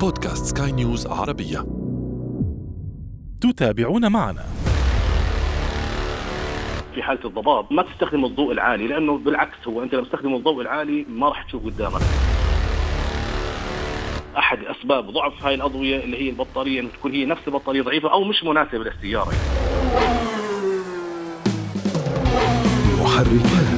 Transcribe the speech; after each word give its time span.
بودكاست 0.00 0.58
سكاي 0.58 0.72
نيوز 0.72 1.06
عربية. 1.06 1.66
تتابعون 3.40 4.12
معنا. 4.12 4.44
في 6.94 7.02
حالة 7.02 7.20
الضباب 7.24 7.72
ما 7.72 7.82
تستخدم 7.82 8.24
الضوء 8.24 8.52
العالي 8.52 8.86
لأنه 8.86 9.18
بالعكس 9.18 9.68
هو 9.68 9.82
أنت 9.82 9.94
لما 9.94 10.04
تستخدم 10.04 10.34
الضوء 10.34 10.62
العالي 10.62 11.06
ما 11.08 11.28
راح 11.28 11.42
تشوف 11.42 11.64
قدامك. 11.64 12.00
أحد 14.38 14.58
أسباب 14.64 15.10
ضعف 15.10 15.44
هاي 15.46 15.54
الأضوية 15.54 16.04
اللي 16.04 16.16
هي 16.16 16.30
البطارية 16.30 16.80
انه 16.80 16.88
تكون 16.88 17.12
هي 17.12 17.24
نفس 17.24 17.42
البطارية 17.48 17.82
ضعيفة 17.82 18.12
أو 18.12 18.24
مش 18.24 18.44
مناسبة 18.44 18.84
للسياره 18.84 19.32
محركات 23.00 23.77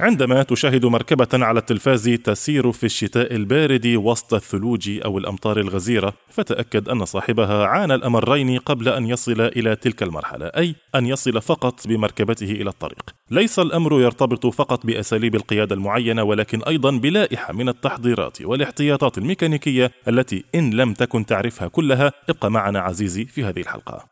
عندما 0.00 0.42
تشاهد 0.42 0.86
مركبة 0.86 1.28
على 1.32 1.58
التلفاز 1.58 2.08
تسير 2.08 2.72
في 2.72 2.84
الشتاء 2.84 3.34
البارد 3.34 3.86
وسط 3.86 4.34
الثلوج 4.34 4.90
أو 5.04 5.18
الأمطار 5.18 5.60
الغزيرة 5.60 6.14
فتأكد 6.28 6.88
أن 6.88 7.04
صاحبها 7.04 7.66
عانى 7.66 7.94
الأمرين 7.94 8.58
قبل 8.58 8.88
أن 8.88 9.06
يصل 9.06 9.40
إلى 9.40 9.76
تلك 9.76 10.02
المرحلة 10.02 10.46
أي 10.46 10.74
أن 10.94 11.06
يصل 11.06 11.42
فقط 11.42 11.88
بمركبته 11.88 12.50
إلى 12.50 12.70
الطريق. 12.70 13.10
ليس 13.30 13.58
الأمر 13.58 14.00
يرتبط 14.00 14.46
فقط 14.46 14.86
بأساليب 14.86 15.34
القيادة 15.34 15.74
المعينة 15.74 16.22
ولكن 16.22 16.62
أيضا 16.62 16.90
بلائحة 16.90 17.52
من 17.52 17.68
التحضيرات 17.68 18.42
والاحتياطات 18.42 19.18
الميكانيكية 19.18 19.90
التي 20.08 20.44
إن 20.54 20.70
لم 20.70 20.94
تكن 20.94 21.26
تعرفها 21.26 21.68
كلها. 21.68 22.12
ابقى 22.28 22.50
معنا 22.50 22.78
عزيزي 22.80 23.24
في 23.24 23.44
هذه 23.44 23.60
الحلقة. 23.60 24.06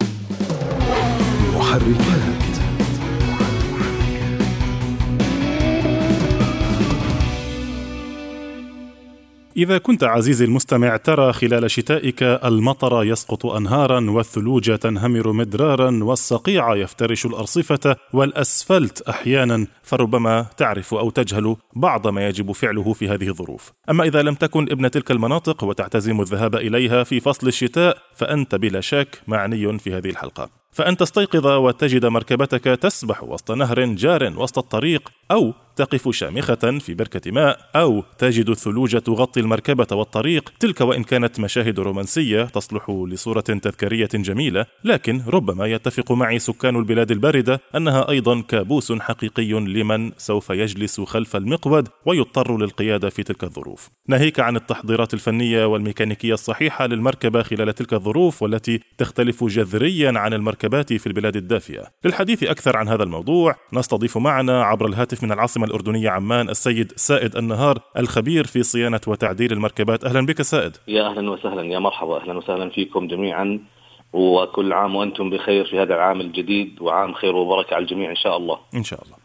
محركات. 1.54 2.47
إذا 9.58 9.78
كنت 9.78 10.04
عزيزي 10.04 10.44
المستمع 10.44 10.96
ترى 10.96 11.32
خلال 11.32 11.70
شتائك 11.70 12.22
المطر 12.22 13.04
يسقط 13.04 13.46
أنهارا 13.46 14.10
والثلوج 14.10 14.78
تنهمر 14.78 15.32
مدرارا 15.32 16.04
والصقيع 16.04 16.76
يفترش 16.76 17.26
الأرصفة 17.26 17.96
والأسفلت 18.12 19.00
أحيانا 19.00 19.66
فربما 19.82 20.46
تعرف 20.56 20.94
أو 20.94 21.10
تجهل 21.10 21.56
بعض 21.76 22.08
ما 22.08 22.28
يجب 22.28 22.52
فعله 22.52 22.92
في 22.92 23.08
هذه 23.08 23.28
الظروف. 23.28 23.72
أما 23.90 24.04
إذا 24.04 24.22
لم 24.22 24.34
تكن 24.34 24.62
ابن 24.62 24.90
تلك 24.90 25.10
المناطق 25.10 25.64
وتعتزم 25.64 26.20
الذهاب 26.20 26.56
إليها 26.56 27.04
في 27.04 27.20
فصل 27.20 27.48
الشتاء 27.48 27.98
فأنت 28.14 28.54
بلا 28.54 28.80
شك 28.80 29.22
معني 29.26 29.78
في 29.78 29.94
هذه 29.94 30.10
الحلقة. 30.10 30.50
فأن 30.72 30.96
تستيقظ 30.96 31.46
وتجد 31.46 32.06
مركبتك 32.06 32.64
تسبح 32.64 33.24
وسط 33.24 33.50
نهر 33.50 33.84
جار 33.84 34.32
وسط 34.36 34.58
الطريق 34.58 35.10
أو 35.30 35.54
تقف 35.78 36.08
شامخة 36.10 36.78
في 36.78 36.94
بركة 36.94 37.30
ماء 37.30 37.70
أو 37.76 38.04
تجد 38.18 38.48
الثلوج 38.50 38.96
تغطي 38.96 39.40
المركبة 39.40 39.86
والطريق. 39.92 40.52
تلك 40.60 40.80
وإن 40.80 41.04
كانت 41.04 41.40
مشاهد 41.40 41.80
رومانسية 41.80 42.44
تصلح 42.44 42.90
لصورة 42.90 43.40
تذكارية 43.40 44.08
جميلة. 44.14 44.66
لكن 44.84 45.22
ربما 45.26 45.66
يتفق 45.66 46.12
معي 46.12 46.38
سكان 46.38 46.76
البلاد 46.76 47.10
الباردة 47.10 47.60
أنها 47.76 48.10
أيضا 48.10 48.40
كابوس 48.40 48.92
حقيقي 48.92 49.52
لمن 49.52 50.12
سوف 50.16 50.50
يجلس 50.50 51.00
خلف 51.00 51.36
المقود 51.36 51.88
ويضطر 52.06 52.56
للقيادة 52.56 53.08
في 53.08 53.22
تلك 53.22 53.44
الظروف. 53.44 53.88
ناهيك 54.08 54.40
عن 54.40 54.56
التحضيرات 54.56 55.14
الفنية 55.14 55.64
والميكانيكية 55.64 56.34
الصحيحة 56.34 56.86
للمركبة 56.86 57.42
خلال 57.42 57.74
تلك 57.74 57.94
الظروف 57.94 58.42
والتي 58.42 58.80
تختلف 58.98 59.44
جذريا 59.44 60.18
عن 60.18 60.34
المركبات 60.34 60.92
في 60.92 61.06
البلاد 61.06 61.36
الدافئة 61.36 61.86
للحديث 62.04 62.42
أكثر 62.42 62.76
عن 62.76 62.88
هذا 62.88 63.02
الموضوع 63.02 63.56
نستضيف 63.72 64.18
معنا 64.18 64.62
عبر 64.64 64.86
الهاتف 64.86 65.24
من 65.24 65.32
العاصمة 65.32 65.67
الأردنية 65.68 66.10
عمان 66.10 66.48
السيد 66.48 66.92
سائد 66.96 67.36
النهار 67.36 67.78
الخبير 67.98 68.44
في 68.46 68.62
صيانة 68.62 69.00
وتعديل 69.06 69.52
المركبات. 69.52 70.04
أهلا 70.04 70.26
بك 70.26 70.42
سائد. 70.42 70.76
يا 70.88 71.02
أهلا 71.06 71.30
وسهلا 71.30 71.62
يا 71.62 71.78
مرحبا 71.78 72.22
أهلا 72.22 72.38
وسهلا 72.38 72.70
فيكم 72.70 73.08
جميعا. 73.08 73.60
وكل 74.12 74.72
عام 74.72 74.96
وأنتم 74.96 75.30
بخير 75.30 75.64
في 75.64 75.80
هذا 75.80 75.94
العام 75.94 76.20
الجديد 76.20 76.82
وعام 76.82 77.14
خير 77.14 77.36
وبركة 77.36 77.74
على 77.74 77.82
الجميع 77.82 78.10
إن 78.10 78.16
شاء 78.16 78.36
الله. 78.36 78.58
إن 78.74 78.84
شاء 78.84 79.00
الله. 79.04 79.16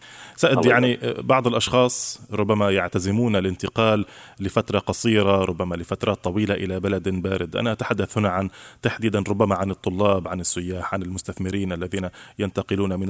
الله 0.44 0.70
يعني 0.70 1.00
بعض 1.20 1.48
الأشخاص 1.48 2.22
ربما 2.32 2.72
يعتزمون 2.72 3.36
الانتقال 3.36 4.06
لفترة 4.40 4.80
قصيرة 4.80 5.46
ربما 5.46 5.76
لفترات 5.76 6.24
طويلة 6.24 6.54
إلى 6.54 6.80
بلد 6.80 7.10
بارد. 7.10 7.56
أنا 7.56 7.72
أتحدث 7.72 8.18
هنا 8.18 8.30
عن 8.30 8.50
تحديدا 8.82 9.20
ربما 9.20 9.56
عن 9.56 9.72
الطلاب 9.72 10.28
عن 10.28 10.40
السياح 10.40 10.94
عن 10.94 11.02
المستثمرين 11.02 11.74
الذين 11.74 12.10
ينتقلون 12.40 13.00
من 13.00 13.10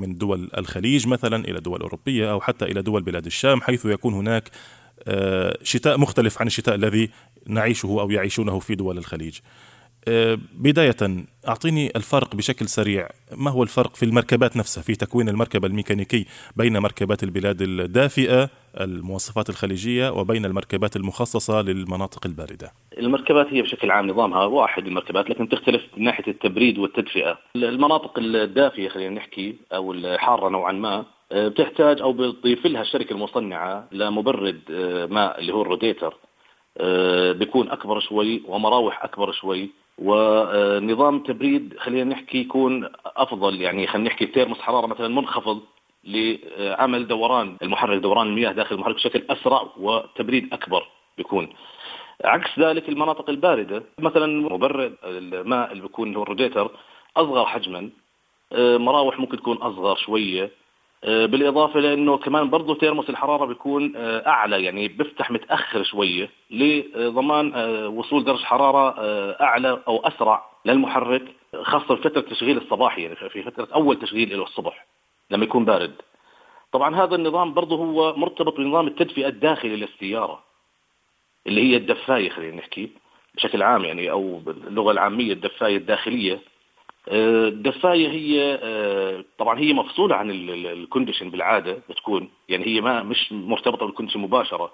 من 0.00 0.14
دول 0.14 0.50
الخليج 0.58 1.06
مثلا 1.06 1.44
إلى 1.44 1.60
دول 1.60 1.80
أوروبية 1.80 2.30
أو 2.32 2.40
حتى 2.40 2.64
إلى 2.64 2.82
دول 2.82 3.02
بلاد 3.02 3.26
الشام 3.26 3.60
حيث 3.60 3.84
يكون 3.84 4.14
هناك 4.14 4.50
آه، 5.04 5.58
شتاء 5.62 5.98
مختلف 5.98 6.40
عن 6.40 6.46
الشتاء 6.46 6.74
الذي 6.74 7.10
نعيشه 7.46 7.86
أو 7.86 8.10
يعيشونه 8.10 8.58
في 8.58 8.74
دول 8.74 8.98
الخليج. 8.98 9.38
بداية 10.54 10.96
أعطيني 11.48 11.90
الفرق 11.96 12.34
بشكل 12.34 12.66
سريع. 12.66 13.08
ما 13.36 13.50
هو 13.50 13.62
الفرق 13.62 13.96
في 13.96 14.04
المركبات 14.04 14.56
نفسها 14.56 14.82
في 14.82 14.94
تكوين 14.94 15.28
المركبة 15.28 15.66
الميكانيكي 15.68 16.26
بين 16.56 16.78
مركبات 16.78 17.22
البلاد 17.22 17.62
الدافئة 17.62 18.50
المواصفات 18.80 19.50
الخليجية 19.50 20.10
وبين 20.10 20.44
المركبات 20.44 20.96
المخصصة 20.96 21.62
للمناطق 21.62 22.26
الباردة؟ 22.26 22.72
المركبات 22.98 23.46
هي 23.46 23.62
بشكل 23.62 23.90
عام 23.90 24.06
نظامها 24.06 24.44
واحد 24.44 24.86
المركبات 24.86 25.30
لكن 25.30 25.48
تختلف 25.48 25.82
من 25.96 26.04
ناحية 26.04 26.26
التبريد 26.28 26.78
والتدفئة. 26.78 27.38
المناطق 27.56 28.18
الدافيه 28.18 28.88
خلينا 28.88 29.14
نحكي 29.14 29.56
أو 29.72 29.92
الحارة 29.92 30.48
نوعا 30.48 30.72
ما 30.72 31.04
آه، 31.32 31.48
بتحتاج 31.48 32.00
أو 32.00 32.12
بتضيف 32.12 32.66
لها 32.66 32.82
الشركة 32.82 33.12
المصنعة 33.12 33.88
لمبرد 33.92 34.60
آه، 34.70 35.06
ماء 35.06 35.40
اللي 35.40 35.52
هو 35.52 35.62
الروديتر 35.62 36.16
آه، 36.78 37.32
بيكون 37.32 37.70
أكبر 37.70 38.00
شوي 38.00 38.42
ومراوح 38.46 39.04
أكبر 39.04 39.32
شوي. 39.32 39.70
ونظام 39.98 41.18
تبريد 41.18 41.74
خلينا 41.78 42.04
نحكي 42.14 42.38
يكون 42.38 42.88
أفضل. 43.06 43.60
يعني 43.60 43.86
خلينا 43.86 44.08
نحكي 44.08 44.26
تيرموس 44.26 44.58
حرارة 44.58 44.86
مثلا 44.86 45.08
منخفض 45.08 45.60
لعمل 46.04 47.06
دوران 47.08 47.56
المحرك 47.62 48.00
دوران 48.00 48.26
المياه 48.26 48.52
داخل 48.52 48.74
المحرك 48.74 48.94
بشكل 48.94 49.22
أسرع 49.30 49.62
وتبريد 49.76 50.48
أكبر 50.52 50.86
بيكون. 51.16 51.48
عكس 52.24 52.58
ذلك 52.58 52.88
المناطق 52.88 53.30
الباردة 53.30 53.82
مثلا 53.98 54.26
مبرد 54.26 54.94
الماء 55.04 55.72
اللي 55.72 55.82
بيكون 55.82 56.16
هو 56.16 56.22
الروديتر 56.22 56.70
أصغر 57.16 57.46
حجما 57.46 57.90
آه، 58.52 58.76
مراوح 58.76 59.18
ممكن 59.18 59.36
تكون 59.36 59.56
أصغر 59.56 59.96
شوية 59.96 60.50
بالإضافة 61.04 61.80
لأنه 61.80 62.16
كمان 62.16 62.50
برضه 62.50 62.74
تيرموس 62.74 63.10
الحرارة 63.10 63.44
بيكون 63.44 63.92
آه، 63.96 64.26
أعلى 64.26 64.64
يعني 64.64 64.88
بيفتح 64.88 65.30
متأخر 65.30 65.82
شوية 65.82 66.30
لضمان 66.50 67.52
آه، 67.54 67.88
وصول 67.88 68.24
درجة 68.24 68.44
حراره 68.44 68.94
آه، 68.98 69.36
أعلى 69.40 69.82
أو 69.88 69.98
أسرع 70.06 70.44
للمحرك 70.64 71.22
خاصة 71.62 71.96
في 71.96 72.02
فترة 72.02 72.20
التشغيل 72.20 72.56
الصباحي 72.56 73.02
يعني 73.02 73.16
في 73.16 73.42
فترة 73.42 73.68
أول 73.74 73.98
تشغيل 73.98 74.36
له 74.36 74.42
الصبح 74.42 74.86
لما 75.30 75.44
يكون 75.44 75.64
بارد. 75.64 75.94
طبعا 76.72 76.96
هذا 77.04 77.14
النظام 77.14 77.54
برضه 77.54 77.76
هو 77.76 78.16
مرتبط 78.16 78.56
بنظام 78.56 78.86
التدفئة 78.86 79.28
الداخلي 79.28 79.76
للسيارة 79.76 80.44
اللي 81.46 81.62
هي 81.72 81.76
الدفايه 81.76 82.30
خلينا 82.30 82.56
نحكي 82.56 82.90
بشكل 83.34 83.62
عام 83.62 83.84
يعني 83.84 84.10
أو 84.10 84.38
باللغة 84.38 84.90
العامية 84.90 85.32
الدفاية 85.32 85.76
الداخلية. 85.76 86.34
آه، 86.34 86.38
الدفاية 87.08 88.08
هي 88.08 88.58
آه، 88.62 89.24
طبعا 89.38 89.58
هي 89.58 89.72
مفصولة 89.72 90.16
عن 90.16 90.30
ال- 90.30 90.50
ال- 90.50 90.66
ال 90.66 90.72
condition 90.72 91.30
بالعادة 91.30 91.78
بتكون. 91.90 92.28
يعني 92.48 92.66
هي 92.66 92.80
ما 92.80 93.02
مش 93.02 93.32
مرتبطة 93.32 93.86
بال 93.86 93.92
condition 93.92 94.20
مباشرة. 94.20 94.72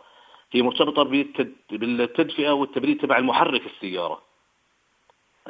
هي 0.52 0.62
مرتبطة 0.62 1.02
بالتد- 1.02 1.54
بالتدفئة 1.72 2.50
والتبريد 2.50 3.00
تبع 3.00 3.18
المحرك 3.18 3.62
السيارة. 3.66 4.22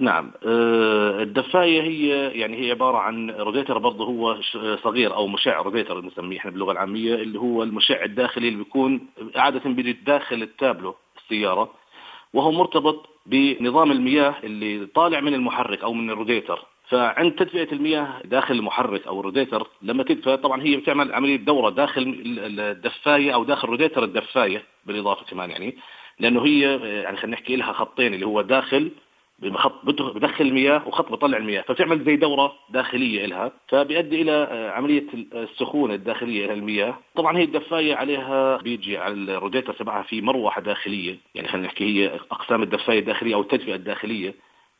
نعم 0.00 0.32
آه، 0.46 1.22
الدفاية 1.22 1.82
هي 1.82 2.30
يعني 2.40 2.56
هي 2.66 2.70
عبارة 2.70 2.98
عن 2.98 3.30
روديتر 3.30 3.78
برضه 3.78 4.04
هو 4.04 4.38
صغير 4.84 5.14
أو 5.14 5.26
مشع 5.26 5.62
روديتر 5.62 6.00
بنسميه 6.00 6.38
إحنا 6.38 6.50
باللغة 6.50 6.72
العامية 6.72 7.14
اللي 7.14 7.38
هو 7.38 7.62
المشع 7.62 8.04
الداخلي 8.04 8.48
اللي 8.48 8.58
بيكون 8.58 9.06
عادة 9.36 9.70
بيجي 9.70 9.92
داخل 9.92 10.42
التابلو 10.42 10.94
السيارة 11.16 11.70
وهو 12.32 12.52
مرتبط 12.52 13.08
بنظام 13.26 13.92
المياه 13.92 14.34
اللي 14.44 14.86
طالع 14.86 15.20
من 15.20 15.34
المحرك 15.34 15.82
أو 15.82 15.92
من 15.92 16.10
الروديتر. 16.10 16.64
فعند 16.88 17.32
تدفئة 17.32 17.72
المياه 17.72 18.20
داخل 18.24 18.54
المحرك 18.54 19.06
أو 19.06 19.20
الروديتر 19.20 19.66
لما 19.82 20.02
تدفى 20.02 20.36
طبعا 20.36 20.62
هي 20.62 20.76
بتعمل 20.76 21.14
عملية 21.14 21.36
دورة 21.36 21.70
داخل 21.70 22.22
الدفاية 22.58 23.34
أو 23.34 23.44
داخل 23.44 23.68
روديتر 23.68 24.04
الدفاية 24.04 24.62
بالإضافة 24.86 25.24
كمان 25.24 25.50
يعني. 25.50 25.76
لأنه 26.20 26.46
هي 26.46 26.60
يعني 27.02 27.16
خلينا 27.16 27.36
نحكي 27.36 27.56
لها 27.56 27.72
خطين 27.72 28.14
اللي 28.14 28.26
هو 28.26 28.42
داخل 28.42 28.90
بخط 29.38 29.84
بدخل 29.86 30.44
المياه 30.44 30.88
وخط 30.88 31.12
بطلع 31.12 31.38
المياه. 31.38 31.62
فتعمل 31.62 32.04
زي 32.04 32.16
دورة 32.16 32.52
داخلية 32.70 33.26
لها 33.26 33.52
فبيؤدي 33.68 34.22
إلى 34.22 34.32
آه، 34.32 34.70
عملية 34.70 35.04
السخونة 35.34 35.94
الداخلية 35.94 36.46
للمياه 36.46 36.98
طبعا 37.14 37.36
هي 37.38 37.44
الدفاية 37.44 37.94
عليها 37.94 38.56
بيجي 38.56 38.98
على 38.98 39.14
الروديتر 39.14 39.72
تبعها 39.72 40.02
في 40.02 40.20
مروحة 40.20 40.60
داخلية. 40.60 41.18
يعني 41.34 41.48
خلينا 41.48 41.66
نحكي 41.66 41.84
هي 41.84 42.20
أقسام 42.30 42.62
الدفاية 42.62 42.98
الداخلية 42.98 43.34
أو 43.34 43.40
التدفئة 43.40 43.74
الداخلية. 43.74 44.34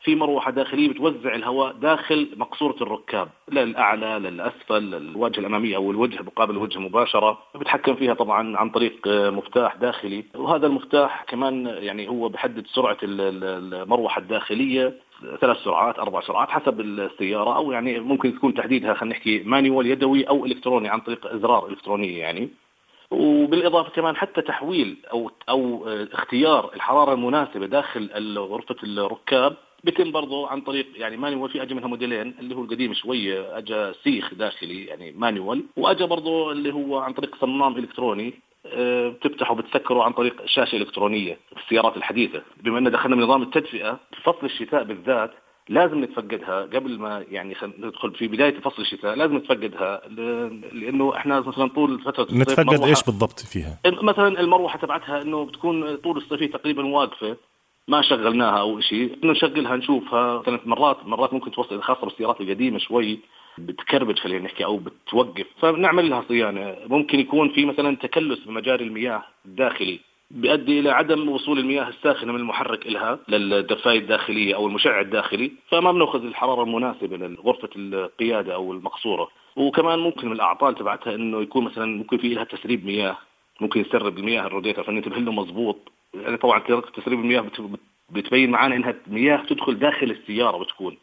في 0.04 0.14
مروحة 0.14 0.50
داخلية 0.50 0.88
بتوزع 0.88 1.34
الهواء 1.34 1.72
داخل 1.72 2.28
مقصورة 2.36 2.76
الركاب 2.80 3.28
للأعلى 3.52 4.18
للأسفل 4.18 4.82
للواجهة 4.82 5.40
الأمامية 5.40 5.76
أو 5.76 5.90
الوجه 5.90 6.22
مقابل 6.22 6.54
الوجه 6.54 6.78
مباشرة. 6.78 7.38
بتحكم 7.54 7.94
فيها 7.94 8.14
طبعا 8.14 8.56
عن 8.56 8.70
طريق 8.70 9.08
مفتاح 9.08 9.76
داخلي. 9.76 10.24
وهذا 10.34 10.66
المفتاح 10.66 11.24
كمان 11.28 11.66
يعني 11.66 12.08
هو 12.08 12.28
بحدد 12.28 12.66
سرعة 12.66 12.96
المروحة 13.02 14.20
الداخلية 14.20 14.94
ثلاث 15.40 15.56
سرعات 15.56 15.98
أربع 15.98 16.20
سرعات 16.20 16.48
حسب 16.50 16.80
السيارة 16.80 17.56
أو 17.56 17.72
يعني 17.72 18.00
ممكن 18.00 18.34
تكون 18.34 18.54
تحديدها 18.54 18.94
خلينا 18.94 19.14
نحكي 19.14 19.38
مانيوال 19.38 19.86
يدوي 19.86 20.24
أو 20.24 20.44
إلكتروني 20.44 20.88
عن 20.88 21.00
طريق 21.00 21.26
إزرار 21.26 21.68
الكترونيه 21.68 22.18
يعني. 22.20 22.48
وبالإضافة 23.10 23.90
كمان 23.90 24.16
حتى 24.16 24.42
تحويل 24.42 24.96
أو 25.12 25.30
أو 25.48 25.88
اختيار 26.12 26.70
الحرارة 26.74 27.12
المناسبة 27.12 27.66
داخل 27.66 28.38
غرفة 28.38 28.76
الركاب 28.82 29.56
بيتم 29.84 30.10
برضه 30.12 30.48
عن 30.48 30.60
طريق 30.60 30.86
يعني 30.96 31.16
مانيوال 31.16 31.50
في 31.50 31.62
اجى 31.62 31.74
منها 31.74 31.88
موديلين 31.88 32.34
اللي 32.38 32.54
هو 32.54 32.62
القديم 32.62 32.94
شوية 32.94 33.58
اجى 33.58 33.92
سيخ 34.04 34.34
داخلي 34.34 34.84
يعني 34.84 35.12
مانيوال 35.12 35.64
واجى 35.76 36.06
برضه 36.06 36.52
اللي 36.52 36.74
هو 36.74 36.98
عن 36.98 37.12
طريق 37.12 37.36
صمام 37.40 37.76
إلكتروني 37.76 38.34
آه، 38.66 39.08
بتفتحه 39.08 39.52
وبتسكره 39.52 40.02
عن 40.02 40.12
طريق 40.12 40.46
شاشة 40.46 40.76
إلكترونية 40.76 41.38
في 41.54 41.62
السيارات 41.64 41.96
الحديثة. 41.96 42.42
بما 42.62 42.78
إن 42.78 42.90
دخلنا 42.90 43.16
بنظام 43.16 43.42
التدفئة 43.42 44.00
في 44.12 44.22
فصل 44.22 44.46
الشتاء 44.46 44.84
بالذات 44.84 45.30
لازم 45.68 46.04
نتفقدها 46.04 46.62
قبل 46.62 46.98
ما 46.98 47.24
يعني 47.30 47.56
ندخل 47.78 48.14
في 48.14 48.28
بداية 48.28 48.60
فصل 48.60 48.82
الشتاء 48.82 49.14
لازم 49.14 49.36
نتفقدها 49.36 50.02
لأنه 50.72 51.16
إحنا 51.16 51.40
مثلا 51.40 51.68
طول 51.68 52.00
فترة 52.00 52.26
نتفقد 52.32 52.82
إيش 52.82 53.04
بالضبط 53.04 53.40
فيها؟ 53.40 53.78
مثلا 53.86 54.40
المروحة 54.40 54.78
تبعتها 54.78 55.22
إنه 55.22 55.44
بتكون 55.44 55.96
طول 55.96 56.16
الصيف 56.16 56.52
تقريبا 56.52 56.86
واقفة. 56.86 57.36
ما 57.88 58.02
شغلناها 58.02 58.60
أو 58.60 58.80
شيء. 58.80 59.18
نشغلها 59.24 59.76
نشوفها 59.76 60.42
كانت 60.42 60.66
مرات. 60.66 61.06
مرات 61.06 61.32
ممكن 61.32 61.50
توصل 61.50 61.82
خاصة 61.82 62.06
بالسيارات 62.06 62.40
القديمة 62.40 62.78
شوي 62.78 63.18
بتكربج 63.58 64.18
خلينا 64.18 64.44
نحكي 64.44 64.64
أو 64.64 64.76
بتوقف. 64.76 65.46
فبنعمل 65.60 66.10
لها 66.10 66.24
صيانة. 66.28 66.76
ممكن 66.86 67.20
يكون 67.20 67.48
في 67.48 67.64
مثلا 67.64 67.96
تكلس 67.96 68.38
بمجاري 68.38 68.84
المياه 68.84 69.22
الداخلي 69.46 70.00
بيؤدي 70.30 70.80
إلى 70.80 70.90
عدم 70.90 71.28
وصول 71.28 71.58
المياه 71.58 71.88
الساخنة 71.88 72.32
من 72.32 72.40
المحرك 72.40 72.86
لها 72.86 73.18
للدفاية 73.28 73.98
الداخلية 73.98 74.54
أو 74.54 74.66
المشع 74.66 75.00
الداخلي. 75.00 75.52
فما 75.68 75.92
بنأخذ 75.92 76.24
الحرارة 76.24 76.62
المناسبة 76.62 77.16
لغرفة 77.16 77.68
القيادة 77.76 78.54
أو 78.54 78.72
المقصورة. 78.72 79.28
وكمان 79.56 79.98
ممكن 79.98 80.26
من 80.26 80.32
الأعطال 80.32 80.74
تبعتها 80.74 81.14
إنه 81.14 81.42
يكون 81.42 81.64
مثلا 81.64 81.86
ممكن 81.86 82.18
في 82.18 82.28
لها 82.28 82.44
تسريب 82.44 82.86
مياه 82.86 83.16
ممكن 83.60 83.80
يسرب 83.80 84.18
المياه 84.18 84.46
الروديتر. 84.46 84.82
فننتبه 84.84 85.16
له 85.16 85.32
مضبوط. 85.32 85.92
يعني 86.22 86.36
طبعا 86.36 86.58
تسريب 86.96 87.20
المياه 87.20 87.44
بتبين 88.10 88.50
معنا 88.50 88.76
إنها 88.76 88.94
مياه 89.06 89.36
تدخل 89.36 89.78
داخل 89.78 90.10
السيارة 90.10 90.58
بتكون. 90.64 90.96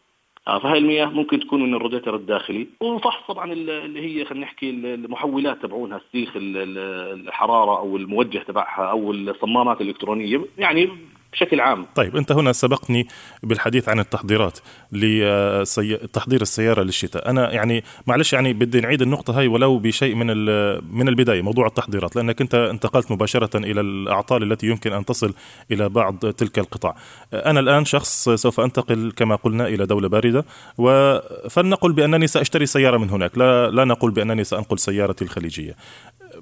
آه 0.47 0.59
فهي 0.59 0.77
المياه 0.77 1.05
ممكن 1.05 1.39
تكون 1.39 1.63
من 1.63 1.75
الروديتر 1.75 2.15
الداخلي. 2.15 2.67
وفحص 2.81 3.27
طبعا 3.27 3.51
اللي 3.53 4.01
هي 4.01 4.25
خلينا 4.25 4.45
نحكي 4.45 4.69
المحولات 4.69 5.61
تبعونها 5.61 5.97
السيخ 5.97 6.31
الحرارة 6.35 7.79
أو 7.79 7.97
الموجه 7.97 8.37
تبعها 8.37 8.91
أو 8.91 9.11
الصمامات 9.11 9.81
الإلكترونية. 9.81 10.41
يعني 10.57 10.89
بشكل 11.33 11.61
عام. 11.61 11.85
طيب 11.95 12.17
أنت 12.17 12.31
هنا 12.31 12.51
سبقني 12.51 13.07
بالحديث 13.43 13.89
عن 13.89 13.99
التحضيرات 13.99 14.59
لتحضير 14.91 16.41
السيارة 16.41 16.83
للشتاء. 16.83 17.29
أنا 17.29 17.51
يعني 17.51 17.83
معلش 18.07 18.33
يعني 18.33 18.53
بدي 18.53 18.81
نعيد 18.81 19.01
النقطة 19.01 19.39
هاي 19.39 19.47
ولو 19.47 19.79
بشيء 19.79 20.15
من 20.15 20.27
من 20.95 21.07
البداية 21.07 21.41
موضوع 21.41 21.67
التحضيرات 21.67 22.15
لأنك 22.15 22.41
أنت 22.41 22.55
انتقلت 22.55 23.11
مباشرة 23.11 23.57
إلى 23.57 23.81
الأعطال 23.81 24.51
التي 24.51 24.67
يمكن 24.67 24.93
أن 24.93 25.05
تصل 25.05 25.33
إلى 25.71 25.89
بعض 25.89 26.17
تلك 26.17 26.59
القطع 26.59 26.95
أنا 27.33 27.59
الآن 27.59 27.85
شخص 27.85 28.29
سوف 28.29 28.59
أنتقل 28.59 29.11
كما 29.15 29.35
قلنا 29.35 29.67
إلى 29.67 29.85
دولة 29.85 30.09
باردة 30.09 30.45
فلنقل 31.49 31.91
بأنني 31.93 32.27
سأشتري 32.27 32.65
سيارة 32.65 32.97
من 32.97 33.09
هناك. 33.09 33.37
لا, 33.37 33.69
لا 33.69 33.85
نقول 33.85 34.11
بأنني 34.11 34.43
سأنقل 34.43 34.79
سيارتي 34.79 35.23
الخليجية. 35.23 35.75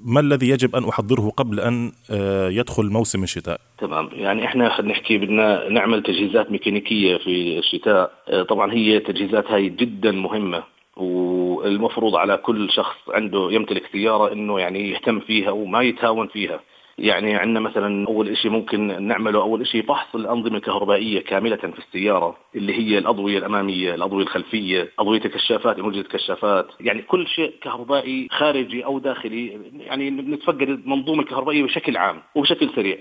ما 0.04 0.20
الذي 0.20 0.48
يجب 0.48 0.76
أن 0.76 0.84
أحضره 0.84 1.30
قبل 1.36 1.60
أن 1.60 1.92
آه، 2.10 2.48
يدخل 2.48 2.86
موسم 2.90 3.22
الشتاء؟ 3.22 3.60
تمام. 3.78 4.08
يعني 4.12 4.44
إحنا 4.44 4.80
نحكي 4.80 5.18
بدنا 5.18 5.68
نعمل 5.68 6.02
تجهيزات 6.02 6.50
ميكانيكية 6.50 7.16
في 7.16 7.58
الشتاء. 7.58 8.12
آه، 8.28 8.42
طبعا 8.42 8.72
هي 8.72 8.98
تجهيزات 8.98 9.50
هاي 9.50 9.68
جدا 9.68 10.12
مهمة 10.12 10.62
والمفروض 10.96 12.16
على 12.16 12.36
كل 12.36 12.70
شخص 12.70 12.96
عنده 13.08 13.48
يمتلك 13.52 13.82
سيارة 13.92 14.32
إنه 14.32 14.60
يعني 14.60 14.90
يهتم 14.90 15.20
فيها 15.20 15.50
وما 15.50 15.82
يتهاون 15.82 16.28
فيها. 16.28 16.60
يعني 16.98 17.34
عندنا 17.34 17.60
مثلا 17.60 18.08
أول 18.08 18.36
شيء 18.36 18.50
ممكن 18.50 19.02
نعمله 19.02 19.42
أول 19.42 19.66
شيء 19.66 19.82
فحص 19.82 20.14
الأنظمة 20.14 20.56
الكهربائية 20.56 21.20
كاملة 21.20 21.56
في 21.56 21.78
السيارة 21.78 22.36
اللي 22.56 22.78
هي 22.78 22.98
الأضوية 22.98 23.38
الأمامية، 23.38 23.94
الأضوية 23.94 24.22
الخلفية، 24.22 24.92
أضوية 24.98 25.24
الكشافات، 25.24 25.78
موجه 25.78 26.00
الكشافات، 26.00 26.66
يعني 26.80 27.02
كل 27.02 27.26
شيء 27.26 27.54
كهربائي 27.62 28.28
خارجي 28.30 28.84
أو 28.84 28.98
داخلي 28.98 29.60
يعني 29.78 30.10
نتفقد 30.10 30.62
المنظومة 30.62 31.22
الكهربائية 31.22 31.62
بشكل 31.62 31.96
عام 31.96 32.22
وبشكل 32.34 32.70
سريع. 32.74 32.96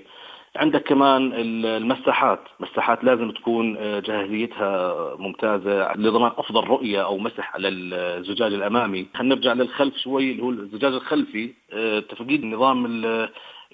عندك 0.56 0.84
كمان 0.84 1.34
المساحات. 1.36 2.40
مساحات 2.60 3.04
لازم 3.04 3.32
تكون 3.32 3.78
آه، 3.78 4.00
جاهزيتها 4.00 5.16
ممتازة 5.16 5.94
لضمان 5.94 6.32
أفضل 6.38 6.64
رؤية 6.64 7.04
أو 7.06 7.18
مسح 7.18 7.56
على 7.56 7.68
الزجاج 7.68 8.54
الأمامي. 8.54 9.08
خلينا 9.16 9.36
نرجع 9.36 9.54
للخلف 9.54 9.98
شوي 9.98 10.32
اللي 10.32 10.44
هو 10.44 10.50
الزجاج 10.50 10.94
الخلفي. 10.94 11.54
آه، 11.74 12.00
تفقيد 12.00 12.46
نظام 12.46 13.04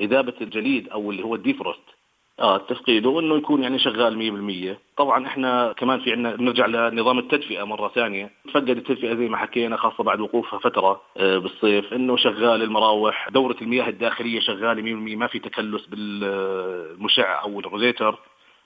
إذابة 0.01 0.33
الجليد 0.42 0.89
أو 0.89 1.12
اللي 1.12 1.24
هو 1.24 1.36
ال 1.36 1.42
defrost. 1.42 1.96
آه 2.40 2.58
تفقيده 2.58 3.20
انه 3.20 3.36
يكون 3.38 3.64
يعني 3.64 3.80
شغال 3.80 4.76
100% 4.76 4.98
طبعا 4.98 5.28
إحنا 5.28 5.74
كمان 5.74 6.00
في 6.00 6.12
عندنا 6.12 6.36
بنرجع 6.36 6.66
لنظام 6.66 7.20
التدفئة 7.20 7.64
مرة 7.64 7.88
ثانية. 7.88 8.32
تفقد 8.48 8.70
التدفئة 8.70 9.16
زي 9.16 9.30
ما 9.30 9.38
حكينا 9.38 9.78
خاصة 9.78 10.04
بعد 10.04 10.20
وقوفها 10.20 10.60
فترة 10.60 11.02
آه 11.18 11.38
بالصيف 11.38 11.94
إنه 11.94 12.18
شغال 12.18 12.62
المراوح. 12.64 13.30
دورة 13.30 13.56
المياه 13.62 13.90
الداخلية 13.90 14.40
شغالة 14.40 14.82
100% 14.82 15.16
ما 15.18 15.28
في 15.28 15.40
تكلس 15.40 15.86
بالمشع 15.86 17.42
أو 17.44 17.60
الروزيتر 17.60 18.20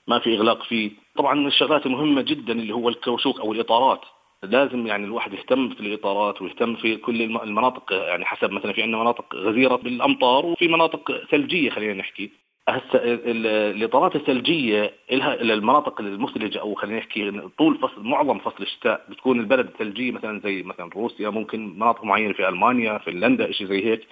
ما 0.08 0.18
في 0.18 0.36
إغلاق 0.36 0.62
فيه. 0.62 0.90
طبعا 1.16 1.46
الشغلات 1.48 1.86
المهمة 1.86 2.22
جدا 2.22 2.52
اللي 2.52 2.74
هو 2.74 2.88
الكوشوك 2.88 3.40
أو 3.40 3.52
الإطارات. 3.52 4.00
لازم 4.42 4.86
يعني 4.86 5.04
الواحد 5.04 5.32
يهتم 5.32 5.68
في 5.68 5.80
الإطارات 5.80 6.42
ويهتم 6.42 6.76
في 6.76 6.96
كل 6.96 7.22
المناطق. 7.22 7.92
يعني 7.92 8.24
حسب 8.24 8.50
مثلا 8.50 8.72
في 8.72 8.82
عندنا 8.82 8.98
مناطق 9.02 9.34
غزيرة 9.34 9.76
بالأمطار 9.76 10.46
وفي 10.46 10.68
مناطق 10.68 11.12
ثلجية 11.30 11.70
خلينا 11.70 11.94
نحكي. 11.94 12.30
هسه 12.68 13.00
الإطارات 13.04 14.16
الثلجية 14.16 14.92
لها 15.12 15.34
المناطق 15.34 16.00
المثلجة 16.00 16.60
أو 16.60 16.74
خلينا 16.74 16.98
نحكي 16.98 17.48
طول 17.58 17.78
فصل 17.78 18.04
معظم 18.04 18.38
فصل 18.38 18.62
الشتاء 18.62 19.06
بتكون 19.08 19.40
البلد 19.40 19.66
الثلجية 19.66 20.12
مثلا 20.12 20.40
زي 20.40 20.62
مثلا 20.62 20.90
روسيا 20.96 21.30
ممكن 21.30 21.74
مناطق 21.78 22.04
معينة 22.04 22.32
في 22.32 22.48
ألمانيا 22.48 22.98
فنلندا 22.98 23.52
شيء 23.52 23.66
زي 23.66 23.84
هيك. 23.84 24.06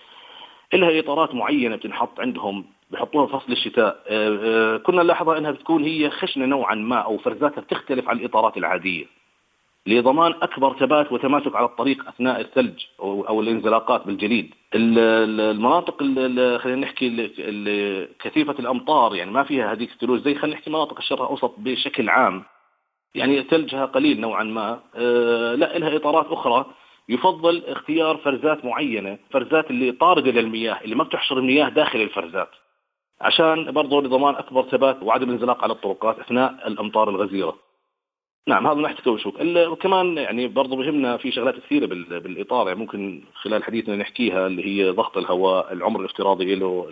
لها 0.74 0.98
إطارات 0.98 1.34
معينة 1.34 1.76
بتنحط 1.76 2.20
عندهم 2.20 2.64
بحطوها 2.90 3.26
فصل 3.26 3.52
الشتاء. 3.52 4.04
آه، 4.08 4.74
آه، 4.74 4.76
كنا 4.76 5.02
نلاحظها 5.02 5.38
إنها 5.38 5.50
بتكون 5.50 5.84
هي 5.84 6.10
خشنة 6.10 6.46
نوعا 6.46 6.74
ما 6.74 6.96
أو 6.96 7.18
فرزاتها 7.18 7.60
بتختلف 7.60 8.08
عن 8.08 8.18
الإطارات 8.18 8.56
العادية. 8.56 9.04
لضمان 9.86 10.34
أكبر 10.42 10.78
ثبات 10.78 11.12
وتماسك 11.12 11.56
على 11.56 11.66
الطريق 11.66 12.08
أثناء 12.08 12.40
الثلج 12.40 12.84
أو 13.00 13.40
الانزلاقات 13.40 14.06
بالجليد. 14.06 14.54
المناطق 14.74 16.02
اللي 16.02 16.58
خلينا 16.58 16.80
نحكي 16.80 17.28
كثيفة 18.20 18.54
الأمطار 18.58 19.14
يعني 19.14 19.30
ما 19.30 19.42
فيها 19.42 19.72
هذيك 19.72 19.92
الثلوج 19.92 20.20
زي 20.20 20.34
خلينا 20.34 20.56
نحكي 20.56 20.70
مناطق 20.70 20.98
الشرق 20.98 21.22
الأوسط 21.22 21.54
بشكل 21.58 22.08
عام. 22.08 22.44
يعني 23.14 23.42
ثلجها 23.42 23.84
قليل 23.84 24.20
نوعا 24.20 24.44
ما 24.44 24.80
آه، 24.94 25.54
لا 25.54 25.78
لها 25.78 25.96
إطارات 25.96 26.26
أخرى 26.26 26.66
يفضل 27.08 27.64
اختيار 27.66 28.16
فرزات 28.16 28.64
معينة، 28.64 29.18
فرزات 29.30 29.70
اللي 29.70 29.92
طارده 29.92 30.30
للمياه 30.30 30.80
اللي 30.84 30.94
ما 30.94 31.04
بتحشر 31.04 31.38
المياه 31.38 31.68
داخل 31.68 32.00
الفرزات. 32.00 32.50
عشان 33.20 33.72
برضه 33.72 34.02
لضمان 34.02 34.34
أكبر 34.34 34.62
ثبات 34.62 35.02
وعدم 35.02 35.28
الانزلاق 35.28 35.62
على 35.62 35.72
الطرقات 35.72 36.18
أثناء 36.18 36.68
الأمطار 36.68 37.08
الغزيرة. 37.08 37.67
نعم 38.48 38.66
هذا 38.66 38.74
من 38.74 38.82
ناحيه 38.82 38.98
الكوشوك 38.98 39.34
وكمان 39.56 40.16
يعني 40.16 40.48
برضه 40.48 40.76
بهمنا 40.76 41.16
في 41.16 41.32
شغلات 41.32 41.54
كثيرة 41.58 41.86
بالإطار. 41.86 42.68
يعني 42.68 42.80
ممكن 42.80 43.22
خلال 43.34 43.64
حديثنا 43.64 43.96
نحكيها 43.96 44.46
اللي 44.46 44.66
هي 44.66 44.90
ضغط 44.90 45.18
الهواء 45.18 45.72
العمر 45.72 46.00
الافتراضي 46.00 46.54
له 46.54 46.88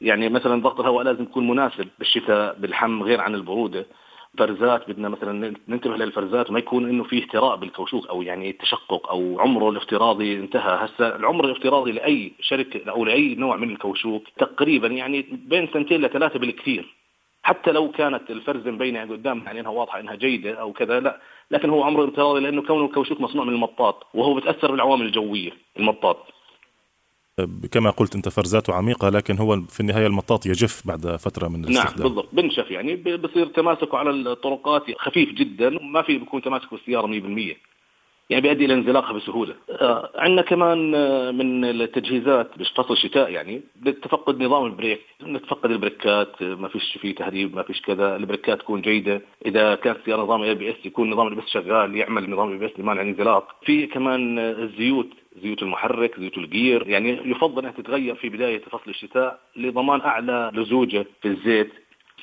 يعني 0.00 0.28
مثلا 0.28 0.62
ضغط 0.62 0.80
الهواء 0.80 1.04
لازم 1.04 1.22
يكون 1.22 1.48
مناسب 1.48 1.88
بالشتاء 1.98 2.56
بالحم 2.58 3.02
غير 3.02 3.20
عن 3.20 3.34
البرودة. 3.34 3.86
فرزات 4.38 4.90
بدنا 4.90 5.08
مثلا 5.08 5.54
ننتبه 5.68 5.96
للفرزات 5.96 6.50
وما 6.50 6.58
يكون 6.58 6.88
إنه 6.88 7.04
في 7.04 7.22
اهتراء 7.22 7.56
بالكوشوك 7.56 8.06
أو 8.06 8.22
يعني 8.22 8.52
تشقق 8.52 9.10
أو 9.10 9.40
عمره 9.40 9.70
الافتراضي 9.70 10.36
انتهى. 10.36 10.86
هسه 10.86 11.16
العمر 11.16 11.44
الافتراضي 11.44 11.92
لأي 11.92 12.32
شركة 12.40 12.90
أو 12.90 13.04
لأي 13.04 13.34
نوع 13.34 13.56
من 13.56 13.70
الكوشوك 13.70 14.22
تقريبا 14.38 14.88
يعني 14.88 15.26
بين 15.32 15.68
سنتين 15.72 16.00
لثلاثة 16.00 16.38
بالكثير. 16.38 16.94
حتى 17.46 17.72
لو 17.72 17.90
كانت 17.90 18.30
الفرزه 18.30 18.70
مبينه 18.70 19.00
قدام 19.00 19.42
يعني 19.46 19.60
إنها 19.60 19.70
واضحة 19.70 20.00
إنها 20.00 20.14
جيدة 20.14 20.60
أو 20.60 20.72
كذا 20.72 21.00
لا. 21.00 21.20
لكن 21.50 21.70
هو 21.70 21.82
عمره 21.82 22.08
افتراضي 22.08 22.40
لأنه 22.40 22.62
كونه 22.62 22.84
الكوشوك 22.84 23.20
مصنوع 23.20 23.44
من 23.44 23.52
المطاط 23.52 24.06
وهو 24.14 24.34
بتأثر 24.34 24.70
بالعوامل 24.70 25.06
الجوية 25.06 25.50
المطاط. 25.78 26.16
كما 27.72 27.90
قلت 27.90 28.14
أنت 28.14 28.28
فرزاته 28.28 28.74
عميقة 28.74 29.08
لكن 29.08 29.38
هو 29.38 29.60
في 29.60 29.80
النهاية 29.80 30.06
المطاط 30.06 30.46
يجف 30.46 30.86
بعد 30.86 31.16
فترة 31.16 31.48
من 31.48 31.60
نعم، 31.60 31.70
الاستخدام. 31.70 32.06
نعم 32.06 32.08
بالضبط. 32.08 32.28
بنشف 32.32 32.70
يعني 32.70 32.96
بصير 32.96 33.46
تماسكه 33.46 33.98
على 33.98 34.10
الطرقات 34.10 34.82
خفيف 34.98 35.32
جدا 35.32 35.76
وما 35.76 36.02
في 36.02 36.18
بيكون 36.18 36.42
تماسك 36.42 36.70
بالسيارة 36.70 37.06
100% 37.06 37.56
يعني 38.30 38.42
بيؤدي 38.42 38.64
إلى 38.64 38.74
انزلاقها 38.74 39.12
بسهولة. 39.12 39.54
آه 39.70 40.10
عندنا 40.14 40.42
كمان 40.42 40.94
آه 40.94 41.30
من 41.30 41.64
التجهيزات 41.64 42.58
بفصل 42.58 42.92
الشتاء 42.92 43.30
يعني 43.30 43.62
تفقد 44.02 44.42
نظام 44.42 44.66
ال 44.66 44.71
brake، 44.71 45.00
نتفقد 45.22 45.70
البريكات 45.70 46.42
آه، 46.42 46.54
ما 46.54 46.68
فيش 46.68 46.98
في 47.00 47.12
تهريب 47.12 47.56
ما 47.56 47.62
فيش 47.62 47.80
كذا، 47.82 48.16
البريكات 48.16 48.58
تكون 48.58 48.80
جيدة، 48.80 49.22
إذا 49.46 49.74
كانت 49.74 49.98
السياره 49.98 50.22
نظام 50.22 50.42
ABS 50.42 50.86
يكون 50.86 51.10
نظام 51.10 51.26
ال 51.26 51.38
ABS 51.40 51.50
شغال 51.52 51.96
يعمل 51.96 52.30
نظام 52.30 52.48
ال 52.48 52.58
ABS 52.58 52.80
لمانع 52.80 53.02
الانزلاق، 53.02 53.56
في 53.64 53.86
كمان 53.86 54.38
آه، 54.38 54.52
الزيوت 54.52 55.08
زيوت 55.42 55.62
المحرك 55.62 56.20
زيوت 56.20 56.38
ال 56.38 56.46
gear. 56.46 56.88
يعني 56.88 57.30
يفضل 57.30 57.58
إنها 57.58 57.72
تتغير 57.72 58.14
في 58.14 58.28
بداية 58.28 58.60
فصل 58.60 58.90
الشتاء 58.90 59.40
لضمان 59.56 60.00
أعلى 60.00 60.50
لزوجة 60.54 61.06
في 61.22 61.28
الزيت. 61.28 61.72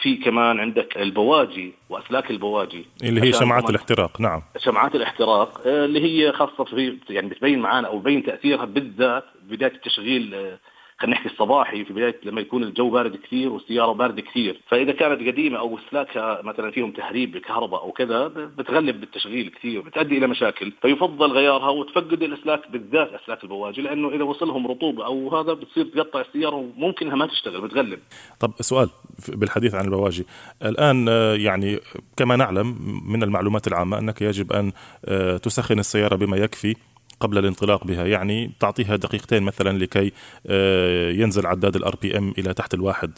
في 0.02 0.16
كمان 0.16 0.60
عندك 0.60 0.98
البواجي 0.98 1.74
وأسلاك 1.90 2.32
البواجي. 2.32 2.86
اللي 3.04 3.22
هي 3.22 3.34
شمعات 3.34 3.70
الاحتراق 3.70 4.22
نعم. 4.22 4.42
شمعات 4.58 4.96
الاحتراق 4.96 5.68
آه، 5.68 5.86
اللي 5.86 6.04
هي 6.04 6.32
خاصة 6.32 6.64
في 6.64 7.00
يعني 7.10 7.30
بتبين 7.30 7.60
معنا 7.60 7.88
أو 7.88 8.00
بين 8.00 8.24
تأثيرها 8.24 8.66
بالذات 8.66 9.24
بداية 9.44 9.72
التشغيل 9.72 10.36
آه، 10.36 10.60
خلينا 11.04 11.18
نحكي 11.18 11.34
الصباحي 11.34 11.86
في 11.86 11.94
بداية 11.94 12.20
لما 12.24 12.42
يكون 12.42 12.64
الجو 12.64 12.90
بارد 12.90 13.16
كثير 13.16 13.50
والسيارة 13.50 13.92
بارده 13.92 14.22
كثير، 14.22 14.62
فإذا 14.68 14.92
كانت 14.92 15.28
قديمة 15.28 15.60
أو 15.60 15.78
اسلاكها 15.78 16.42
مثلا 16.44 16.72
فيهم 16.72 16.92
تهريب 16.92 17.32
بكهرباء 17.32 17.82
أو 17.82 17.92
كذا 17.92 18.28
بتغلب 18.28 19.00
بالتشغيل 19.00 19.50
كثير 19.50 19.82
بتؤدي 19.82 20.18
إلى 20.18 20.28
مشاكل، 20.28 20.72
فيفضل 20.82 21.32
غيارها 21.32 21.70
وتفقد 21.70 22.24
الأسلاك 22.24 22.72
بالذات 22.72 23.14
أسلاك 23.14 23.44
البواجي 23.44 23.82
لأنه 23.82 24.10
إذا 24.10 24.24
وصلهم 24.24 24.68
رطوبة 24.68 25.06
أو 25.06 25.38
هذا 25.38 25.54
بتصير 25.54 25.86
تقطع 25.86 26.22
السيارة 26.22 26.56
وممكن 26.56 27.06
انها 27.06 27.18
ما 27.18 27.26
تشتغل 27.26 27.62
بتغلب. 27.62 28.00
طب 28.40 28.52
سؤال 28.60 28.90
بالحديث 29.28 29.76
عن 29.76 29.86
البواجي، 29.86 30.26
الآن 30.66 31.08
آه، 31.10 31.36
يعني 31.36 31.80
كما 32.18 32.36
نعلم 32.36 32.78
من 33.08 33.24
المعلومات 33.24 33.68
العامة 33.68 34.00
أنك 34.00 34.22
يجب 34.22 34.54
أن 34.54 34.72
آه، 35.06 35.38
تسخن 35.38 35.80
السيارة 35.80 36.16
بما 36.16 36.38
يكفي. 36.38 36.76
قبل 37.24 37.38
الانطلاق 37.38 37.84
بها 37.84 38.06
يعني 38.06 38.52
تعطيها 38.60 38.96
دقيقتين 38.96 39.44
مثلا 39.44 39.78
لكي 39.78 40.12
آه، 40.48 41.12
ينزل 41.12 41.48
عداد 41.48 41.76
ال 41.76 41.96
RPM 42.02 42.34
إلى 42.38 42.54
تحت 42.54 42.74
الواحد. 42.74 43.12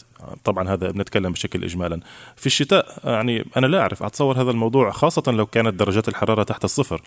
طبعا 0.44 0.70
هذا 0.70 0.92
بنتكلم 0.92 1.32
بشكل 1.32 1.64
اجمالا. 1.64 2.00
في 2.36 2.46
الشتاء 2.46 3.00
يعني 3.04 3.46
أنا 3.58 3.68
لا 3.68 3.80
أعرف 3.80 4.04
أتصور 4.04 4.42
هذا 4.42 4.52
الموضوع 4.52 4.92
خاصه 4.92 5.32
لو 5.32 5.46
كانت 5.46 5.74
درجات 5.74 6.08
الحرارة 6.08 6.44
تحت 6.44 6.64
الصفر. 6.64 7.02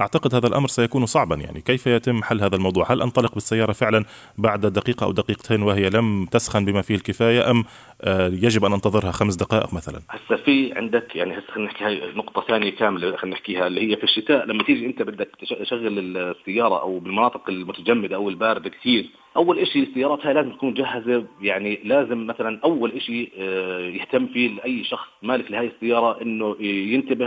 أعتقد 0.00 0.34
هذا 0.34 0.46
الأمر 0.46 0.68
سيكون 0.68 1.06
صعبا. 1.06 1.36
يعني 1.36 1.60
كيف 1.60 1.86
يتم 1.86 2.22
حل 2.22 2.40
هذا 2.40 2.56
الموضوع؟ 2.56 2.92
هل 2.92 3.02
أنطلق 3.02 3.34
بالسيارة 3.34 3.72
فعلا 3.72 4.04
بعد 4.38 4.60
دقيقة 4.66 5.04
أو 5.04 5.12
دقيقتين 5.12 5.62
وهي 5.62 5.90
لم 5.90 6.26
تسخن 6.30 6.64
بما 6.64 6.82
فيه 6.82 6.94
الكفاية 6.94 7.50
أم 7.50 7.64
آه، 8.02 8.28
يجب 8.28 8.64
أن 8.64 8.72
أنتظرها 8.72 9.10
خمس 9.10 9.36
دقائق 9.36 9.74
مثلا؟ 9.74 10.00
هسه 10.10 10.36
في 10.36 10.72
عندك 10.72 11.16
يعني 11.16 11.34
هسه 11.34 11.46
خلينا 11.52 11.70
نحكي 11.70 11.84
هاي 11.84 12.12
نقطة 12.14 12.44
ثانية 12.48 12.70
كاملة 12.70 13.16
خلينا 13.16 13.36
نحكيها 13.36 13.66
اللي 13.66 13.92
هي 13.92 13.96
في 13.96 14.04
الشتاء 14.04 14.46
لما 14.46 14.62
تيجي 14.62 14.86
أنت 14.86 15.02
بدك 15.02 15.30
تشغل 15.60 16.16
السيارة 16.16 16.80
أو 16.80 16.98
بالمناطق 16.98 17.48
المتجمدة 17.48 18.16
أو 18.16 18.28
الباردة 18.28 18.70
كثير 18.70 19.10
أول 19.36 19.66
شيء 19.66 19.88
السيارات 19.88 20.26
هاي 20.26 20.34
لازم 20.34 20.50
تكون 20.52 20.74
جاهزة. 20.74 21.24
يعني 21.40 21.80
لازم 21.84 22.26
مثلا 22.26 22.60
أول 22.64 23.02
شيء 23.02 23.32
آه، 23.38 23.78
يهتم 23.78 24.26
فيه 24.26 24.48
لأي 24.48 24.84
شخص 24.84 25.08
مالك 25.22 25.50
لهي 25.50 25.66
السيارة 25.66 26.22
إنه 26.22 26.56
ينتبه 26.60 27.26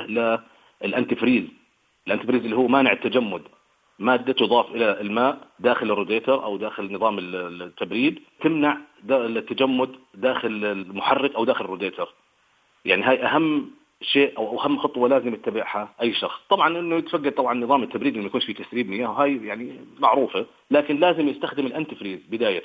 لل 0.81 1.15
antifreeze 1.15 1.43
ال 2.07 2.11
antifreeze 2.11 2.43
اللي 2.43 2.55
هو 2.55 2.67
مانع 2.67 2.91
التجمد 2.91 3.41
مادة 3.99 4.33
تضاف 4.33 4.75
إلى 4.75 5.01
الماء 5.01 5.47
داخل 5.59 5.91
الروديتر 5.91 6.43
أو 6.43 6.57
داخل 6.57 6.93
نظام 6.93 7.19
التبريد 7.19 8.19
تمنع 8.41 8.77
التجمد 9.09 9.89
داخل 10.13 10.65
المحرك 10.65 11.35
أو 11.35 11.45
داخل 11.45 11.65
الروديتر 11.65 12.13
يعني 12.85 13.03
هاي 13.03 13.23
أهم 13.25 13.71
شيء 14.01 14.37
أو 14.37 14.61
أهم 14.61 14.77
خطوة 14.77 15.09
لازم 15.09 15.33
يتبعها 15.33 15.95
أي 16.01 16.13
شخص، 16.13 16.41
طبعا 16.49 16.79
إنه 16.79 16.95
يتفقد 16.95 17.31
طبعا 17.31 17.53
نظام 17.53 17.83
التبريد 17.83 18.17
ما 18.17 18.25
يكونش 18.25 18.45
فيه 18.45 18.53
تسريب 18.53 18.89
مياه 18.89 19.11
وهي 19.11 19.45
يعني 19.45 19.85
معروفة، 19.99 20.45
لكن 20.71 20.99
لازم 20.99 21.27
يستخدم 21.27 21.65
ال 21.65 21.95
antifreeze 21.95 22.19
بداية، 22.29 22.63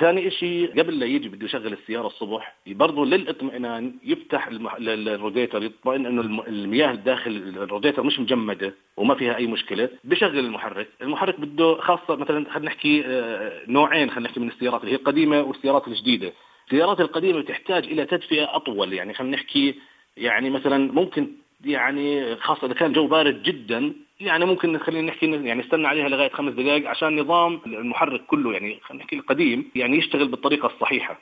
ثاني 0.00 0.30
شيء 0.30 0.70
قبل 0.78 0.98
لا 0.98 1.06
يجي 1.06 1.28
بده 1.28 1.46
يشغل 1.46 1.72
السيارة 1.72 2.06
الصبح 2.06 2.56
برضه 2.66 3.06
للإطمئنان 3.06 3.94
يفتح 4.04 4.48
الروديتر 4.78 5.62
يطمئن 5.62 6.06
إنه 6.06 6.44
المياه 6.48 6.94
داخل 6.94 7.30
الروديتر 7.30 8.02
مش 8.02 8.20
مجمدة 8.20 8.74
وما 8.96 9.14
فيها 9.14 9.36
أي 9.36 9.46
مشكلة 9.46 9.88
بشغل 10.04 10.38
المحرك. 10.38 10.88
المحرك 11.02 11.40
بده 11.40 11.74
خاصة 11.80 12.16
مثلا 12.16 12.50
خلينا 12.50 12.66
نحكي 12.66 13.02
آه، 13.06 13.62
نوعين 13.68 14.10
خلينا 14.10 14.28
نحكي 14.28 14.40
من 14.40 14.48
السيارات 14.48 14.80
اللي 14.80 14.92
هي 14.92 14.96
القديمة 14.96 15.40
والسيارات 15.40 15.88
الجديدة. 15.88 16.32
السيارات 16.66 17.00
القديمة 17.00 17.42
تحتاج 17.42 17.84
إلى 17.84 18.04
تدفئة 18.04 18.56
أطول 18.56 18.92
يعني 18.92 19.14
خلينا 19.14 19.36
نحكي 19.36 19.74
يعني 20.16 20.50
مثلا 20.50 20.92
ممكن 20.92 21.28
يعني 21.64 22.36
خاصة 22.36 22.66
إذا 22.66 22.74
كان 22.74 22.92
جو 22.92 23.06
بارد 23.06 23.42
جدا 23.42 23.92
يعني 24.20 24.44
ممكن 24.44 24.78
خلينا 24.78 25.08
نحكي 25.08 25.30
يعني 25.30 25.60
نستنى 25.60 25.86
عليها 25.86 26.08
لغاية 26.08 26.30
خمس 26.30 26.52
دقائق 26.52 26.88
عشان 26.88 27.20
نظام 27.20 27.60
المحرك 27.66 28.26
كله 28.26 28.52
يعني 28.52 28.80
خلينا 28.82 29.04
نحكي 29.04 29.16
القديم 29.16 29.70
يعني 29.74 29.96
يشتغل 29.96 30.28
بالطريقة 30.28 30.66
الصحيحة. 30.66 31.20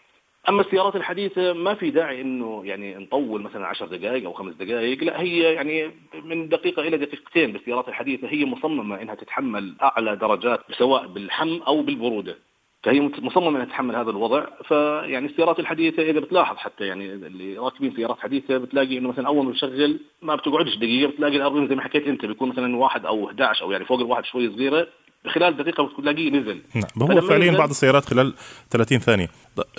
أما 0.48 0.60
السيارات 0.60 0.96
الحديثة 0.96 1.52
ما 1.52 1.74
في 1.74 1.90
داعي 1.90 2.20
إنه 2.20 2.62
يعني 2.64 2.94
نطول 2.94 3.42
مثلا 3.42 3.66
10 3.66 3.86
دقائق 3.86 4.24
أو 4.24 4.32
خمس 4.32 4.54
دقائق، 4.54 5.04
لا 5.04 5.20
هي 5.20 5.38
يعني 5.54 5.90
من 6.24 6.48
دقيقة 6.48 6.82
إلى 6.82 6.96
دقيقتين 6.96 7.52
بالسيارات 7.52 7.88
الحديثة 7.88 8.28
هي 8.28 8.44
مصممة 8.44 9.02
إنها 9.02 9.14
تتحمل 9.14 9.74
أعلى 9.82 10.16
درجات 10.16 10.60
سواء 10.78 11.06
بالحم 11.06 11.60
أو 11.66 11.82
بالبرودة. 11.82 12.38
فهي 12.82 13.00
مصممة 13.00 13.48
إنها 13.48 13.64
تتحمل 13.64 13.96
هذا 13.96 14.10
الوضع 14.10 14.46
فيعني 14.68 15.26
السيارات 15.26 15.58
الحديثة 15.58 16.02
إذا 16.02 16.20
بتلاحظ 16.20 16.56
حتى 16.56 16.84
يعني 16.84 17.12
اللي 17.12 17.58
راكبين 17.58 17.92
سيارات 17.96 18.18
حديثة 18.18 18.58
بتلاقي 18.58 18.98
إنه 18.98 19.08
مثلا 19.08 19.26
أول 19.26 19.44
ما 19.44 19.50
بتشغل 19.50 20.00
ما 20.22 20.34
بتقعدش 20.34 20.76
دقيقة 20.76 21.10
بتلاقي 21.10 21.36
الأرض 21.36 21.68
زي 21.68 21.74
ما 21.74 21.82
حكيت 21.82 22.06
أنت 22.06 22.26
بيكون 22.26 22.48
مثلا 22.48 22.76
واحد 22.76 23.06
أو 23.06 23.28
11 23.28 23.64
أو 23.64 23.72
يعني 23.72 23.84
فوق 23.84 24.00
الواحد 24.00 24.24
شوي 24.24 24.50
صغيرة 24.50 24.86
خلال 25.26 25.56
دقيقة 25.56 25.84
بتلاقيه 25.84 26.30
نزل. 26.30 26.62
نعم 26.74 27.10
هو 27.10 27.20
فعليا 27.20 27.52
بعض 27.52 27.70
السيارات 27.70 28.04
خلال 28.04 28.34
30 28.70 28.98
ثانية. 28.98 29.28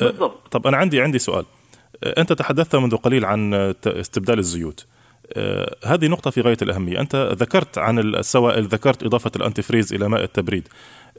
بالضبط. 0.01 0.47
طب 0.47 0.67
أنا 0.67 0.77
عندي 0.77 1.01
عندي 1.01 1.19
سؤال. 1.19 1.45
أنت 2.17 2.33
تحدثت 2.33 2.75
منذ 2.75 2.95
قليل 2.95 3.25
عن 3.25 3.53
استبدال 3.85 4.39
الزيوت. 4.39 4.85
هذه 5.85 6.07
نقطة 6.07 6.31
في 6.31 6.41
غاية 6.41 6.57
الأهمية. 6.61 6.99
أنت 6.99 7.15
ذكرت 7.15 7.77
عن 7.77 7.99
السوائل 7.99 8.63
ذكرت 8.63 9.03
إضافة 9.03 9.31
الأنتيفريز 9.35 9.93
إلى 9.93 10.09
ماء 10.09 10.23
التبريد. 10.23 10.67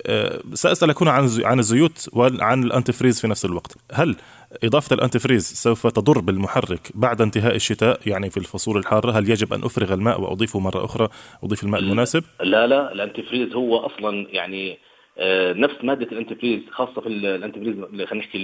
آه، 0.06 0.40
سأسألك 0.54 1.02
هنا 1.02 1.10
عن 1.44 1.58
الزيوت 1.58 2.08
وعن 2.12 2.64
ال 2.64 2.69
antifreeze 2.69 3.20
في 3.20 3.28
نفس 3.28 3.44
الوقت. 3.44 3.76
هل 3.92 4.16
إضافة 4.64 4.94
ال 4.94 4.99
antifreeze 4.99 5.42
سوف 5.42 5.86
تضر 5.86 6.20
بالمحرك 6.20 6.80
بعد 6.94 7.20
انتهاء 7.20 7.54
الشتاء 7.54 8.00
يعني 8.06 8.30
في 8.30 8.36
الفصول 8.36 8.78
الحارة؟ 8.78 9.18
هل 9.18 9.30
يجب 9.30 9.52
أن 9.52 9.64
أفرغ 9.64 9.94
الماء 9.94 10.20
وأضيفه 10.20 10.58
مرة 10.58 10.84
أخرى 10.84 11.08
أضيف 11.44 11.64
الماء 11.64 11.80
المناسب؟ 11.80 12.24
لا 12.40 12.66
لا 12.66 12.92
ال 12.92 12.98
antifreeze 12.98 13.52
هو 13.52 13.76
أصلا 13.76 14.26
يعني 14.30 14.78
آه، 15.18 15.52
نفس 15.52 15.74
مادة 15.82 16.06
ال 16.12 16.17
antifreeze 16.17 16.60
خاصة 16.70 17.00
في 17.00 17.08
ال 17.08 17.14
antifreeze 17.14 17.74
خلينا 18.08 18.14
نحكي 18.14 18.38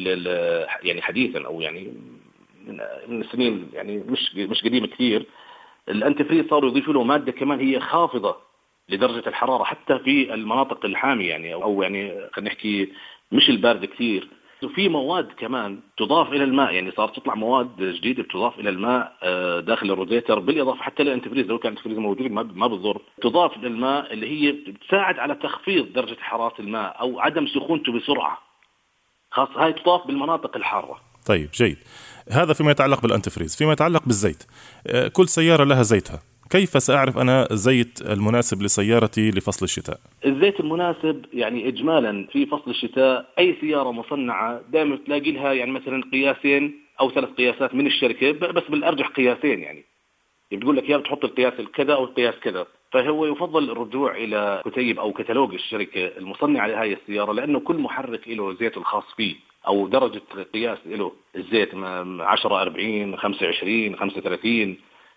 يعني 0.83 1.02
حديثا 1.02 1.47
أو 1.47 1.61
يعني 1.61 1.92
من 3.09 3.23
السنين 3.23 3.68
يعني 3.73 3.99
مش 3.99 4.35
مش 4.37 4.62
قديمة 4.62 4.87
كثير. 4.87 5.26
ال 5.88 6.00
anti 6.00 6.49
صاروا 6.50 6.71
يضيفوا 6.71 6.95
له 6.95 7.03
مادة 7.03 7.33
كمان 7.33 7.61
هي 7.61 7.81
خافضة 7.81 8.37
لدرجة 8.88 9.29
الحرارة 9.29 9.64
حتى 9.64 9.99
في 9.99 10.35
المناطق 10.35 10.85
الحامية 10.85 11.29
يعني 11.29 11.55
أو 11.55 11.83
يعني 11.83 12.29
خلينا 12.33 12.50
نحكي 12.50 12.93
مش 13.33 13.50
البارده 13.50 13.87
كثير. 13.87 14.29
وفي 14.62 14.88
مواد 14.88 15.33
كمان 15.38 15.81
تضاف 15.97 16.33
إلى 16.33 16.45
الماء 16.45 16.73
يعني 16.73 16.91
صارت 16.91 17.17
تطلع 17.17 17.35
مواد 17.35 17.83
جديدة 17.83 18.23
بتضاف 18.23 18.59
إلى 18.59 18.71
الماء 18.71 19.17
آه، 19.23 19.61
داخل 19.61 19.91
الروزيتر 19.91 20.38
بالإضافة 20.38 20.83
حتى 20.83 21.03
لل 21.02 21.10
antifreeze 21.10 21.47
لو 21.47 21.59
كان 21.59 21.73
ال 21.73 21.75
antifreeze 21.75 21.99
موجود 21.99 22.31
ما 22.31 22.67
بتضر. 22.67 23.03
تضاف 23.23 23.59
للماء 23.59 24.12
اللي 24.12 24.26
هي 24.31 24.53
بتساعد 24.53 25.19
على 25.19 25.35
تخفيض 25.35 25.93
درجة 25.93 26.17
حرارة 26.21 26.55
الماء 26.61 27.00
أو 27.00 27.21
عدم 27.21 27.47
سخونته 27.47 27.93
بسرعة. 27.93 28.38
خاص 29.31 29.49
هاي 29.57 29.73
تضاف 29.73 30.07
بالمناطق 30.07 30.57
الحارة. 30.57 31.00
طيب 31.26 31.50
جيد. 31.55 31.79
هذا 32.31 32.52
فيما 32.52 32.71
يتعلق 32.71 33.02
بال 33.02 33.12
antifreeze 33.12 33.57
فيما 33.57 33.73
يتعلق 33.73 34.02
بالزيت. 34.07 34.43
آه، 34.87 35.09
كل 35.09 35.28
سيارة 35.28 35.64
لها 35.64 35.83
زيتها. 35.83 36.23
كيف 36.50 36.83
سأعرف 36.83 37.19
أنا 37.19 37.49
زيت 37.52 38.00
المناسب 38.00 38.62
لسيارتي 38.62 39.31
لفصل 39.31 39.64
الشتاء؟ 39.64 40.00
الزيت 40.26 40.61
المناسب 40.61 41.25
يعني 41.33 41.69
إجمالا 41.69 42.26
في 42.33 42.47
فصل 42.47 42.71
الشتاء 42.71 43.26
أي 43.38 43.57
سيارة 43.61 43.90
مصنعة 43.93 44.61
دائما 44.73 44.99
تلاقي 45.07 45.33
لها 45.33 45.52
يعني 45.52 45.71
مثلا 45.71 46.02
قياسين 46.12 46.75
أو 47.00 47.11
ثلاث 47.11 47.28
قياسات 47.28 47.75
من 47.75 47.87
الشركة 47.87 48.33
بس 48.33 48.62
بالأرجح 48.69 49.09
قياسين 49.09 49.61
يعني 49.61 49.85
بتقول 50.52 50.76
لك 50.76 50.88
يا 50.88 50.97
بتحط 50.97 51.25
القياس 51.25 51.52
الكذا 51.59 51.95
أو 51.95 52.04
القياس 52.04 52.35
كذا. 52.35 52.66
فهو 52.93 53.26
يفضل 53.26 53.71
الرجوع 53.71 54.16
إلى 54.16 54.62
كتيب 54.64 54.99
أو 54.99 55.12
كتالوج 55.12 55.54
الشركة 55.54 56.07
المصنعة 56.07 56.66
لهذه 56.66 56.93
السيارة 56.93 57.33
لأنه 57.33 57.61
كل 57.61 57.76
محرك 57.76 58.28
له 58.28 58.54
زيته 58.54 58.78
الخاص 58.78 59.04
فيه. 59.16 59.35
أو 59.66 59.87
درجة 59.88 60.23
قياس 60.54 60.78
له 60.87 61.12
الزيت 61.37 61.75
10 61.75 62.62
40 62.62 63.16
25 63.16 63.97
35 63.97 64.76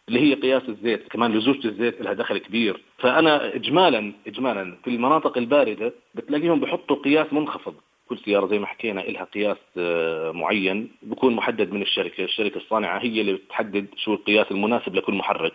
اللي 0.09 0.19
هي 0.19 0.33
قياس 0.33 0.63
الزيت 0.69 1.07
كمان 1.07 1.31
لزوجة 1.33 1.67
الزيت 1.67 2.01
لها 2.01 2.13
دخل 2.13 2.37
كبير. 2.37 2.81
فأنا 2.97 3.55
إجمالا 3.55 4.13
إجمالا 4.27 4.77
في 4.83 4.89
المناطق 4.89 5.37
الباردة 5.37 5.93
بتلاقيهم 6.15 6.59
بحطوا 6.59 6.95
قياس 6.95 7.33
منخفض. 7.33 7.75
كل 8.09 8.17
سيارة 8.17 8.47
زي 8.47 8.59
ما 8.59 8.65
حكينا 8.65 9.01
لها 9.01 9.23
قياس 9.23 9.57
آه، 9.77 10.31
معين 10.31 10.91
بكون 11.01 11.35
محدد 11.35 11.71
من 11.71 11.81
الشركة. 11.81 12.23
الشركة 12.23 12.57
الصانعة 12.57 12.99
هي 12.99 13.21
اللي 13.21 13.33
بتحدد 13.33 13.87
شو 13.97 14.13
القياس 14.13 14.51
المناسب 14.51 14.95
لكل 14.95 15.13
محرك. 15.13 15.53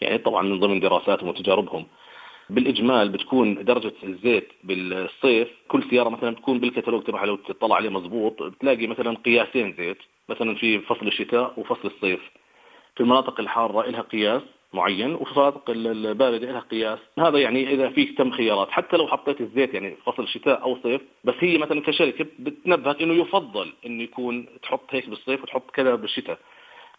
يعني 0.00 0.18
طبعا 0.18 0.42
من 0.42 0.60
ضمن 0.60 0.80
دراساتهم 0.80 1.28
وتجاربهم. 1.28 1.86
بالإجمال 2.50 3.08
بتكون 3.08 3.64
درجة 3.64 3.92
الزيت 4.04 4.48
بالصيف 4.64 5.48
كل 5.68 5.82
سيارة 5.90 6.08
مثلا 6.08 6.30
بتكون 6.30 6.58
بالكتالوج 6.58 7.02
تبعها 7.04 7.26
لو 7.26 7.36
تطلع 7.36 7.76
عليه 7.76 7.88
مضبوط 7.90 8.42
بتلاقي 8.42 8.86
مثلا 8.86 9.16
قياسين 9.16 9.74
زيت 9.78 9.98
مثلا 10.28 10.54
في 10.54 10.78
فصل 10.78 11.06
الشتاء 11.06 11.60
وفصل 11.60 11.88
الصيف. 11.88 12.20
في 12.94 13.00
المناطق 13.00 13.40
الحارة 13.40 13.90
لها 13.90 14.00
قياس 14.00 14.42
معين 14.72 15.14
وفي 15.14 15.30
المناطق 15.30 15.70
الباردة 15.70 16.52
لها 16.52 16.60
قياس. 16.60 16.98
هذا 17.18 17.38
يعني 17.38 17.74
إذا 17.74 17.88
في 17.88 18.04
تم 18.06 18.30
خيارات 18.30 18.70
حتى 18.70 18.96
لو 18.96 19.06
حطيت 19.06 19.40
الزيت 19.40 19.74
يعني 19.74 19.96
فصل 20.06 20.22
الشتاء 20.22 20.62
أو 20.62 20.78
صيف 20.82 21.00
بس 21.24 21.34
هي 21.40 21.58
مثلا 21.58 21.80
كشركة 21.80 22.26
بتنبهك 22.38 23.02
إنه 23.02 23.14
يفضل 23.14 23.72
إنه 23.86 24.02
يكون 24.02 24.46
تحط 24.62 24.84
هيك 24.90 25.08
بالصيف 25.08 25.42
وتحط 25.42 25.70
كذا 25.70 25.94
بالشتاء. 25.94 26.38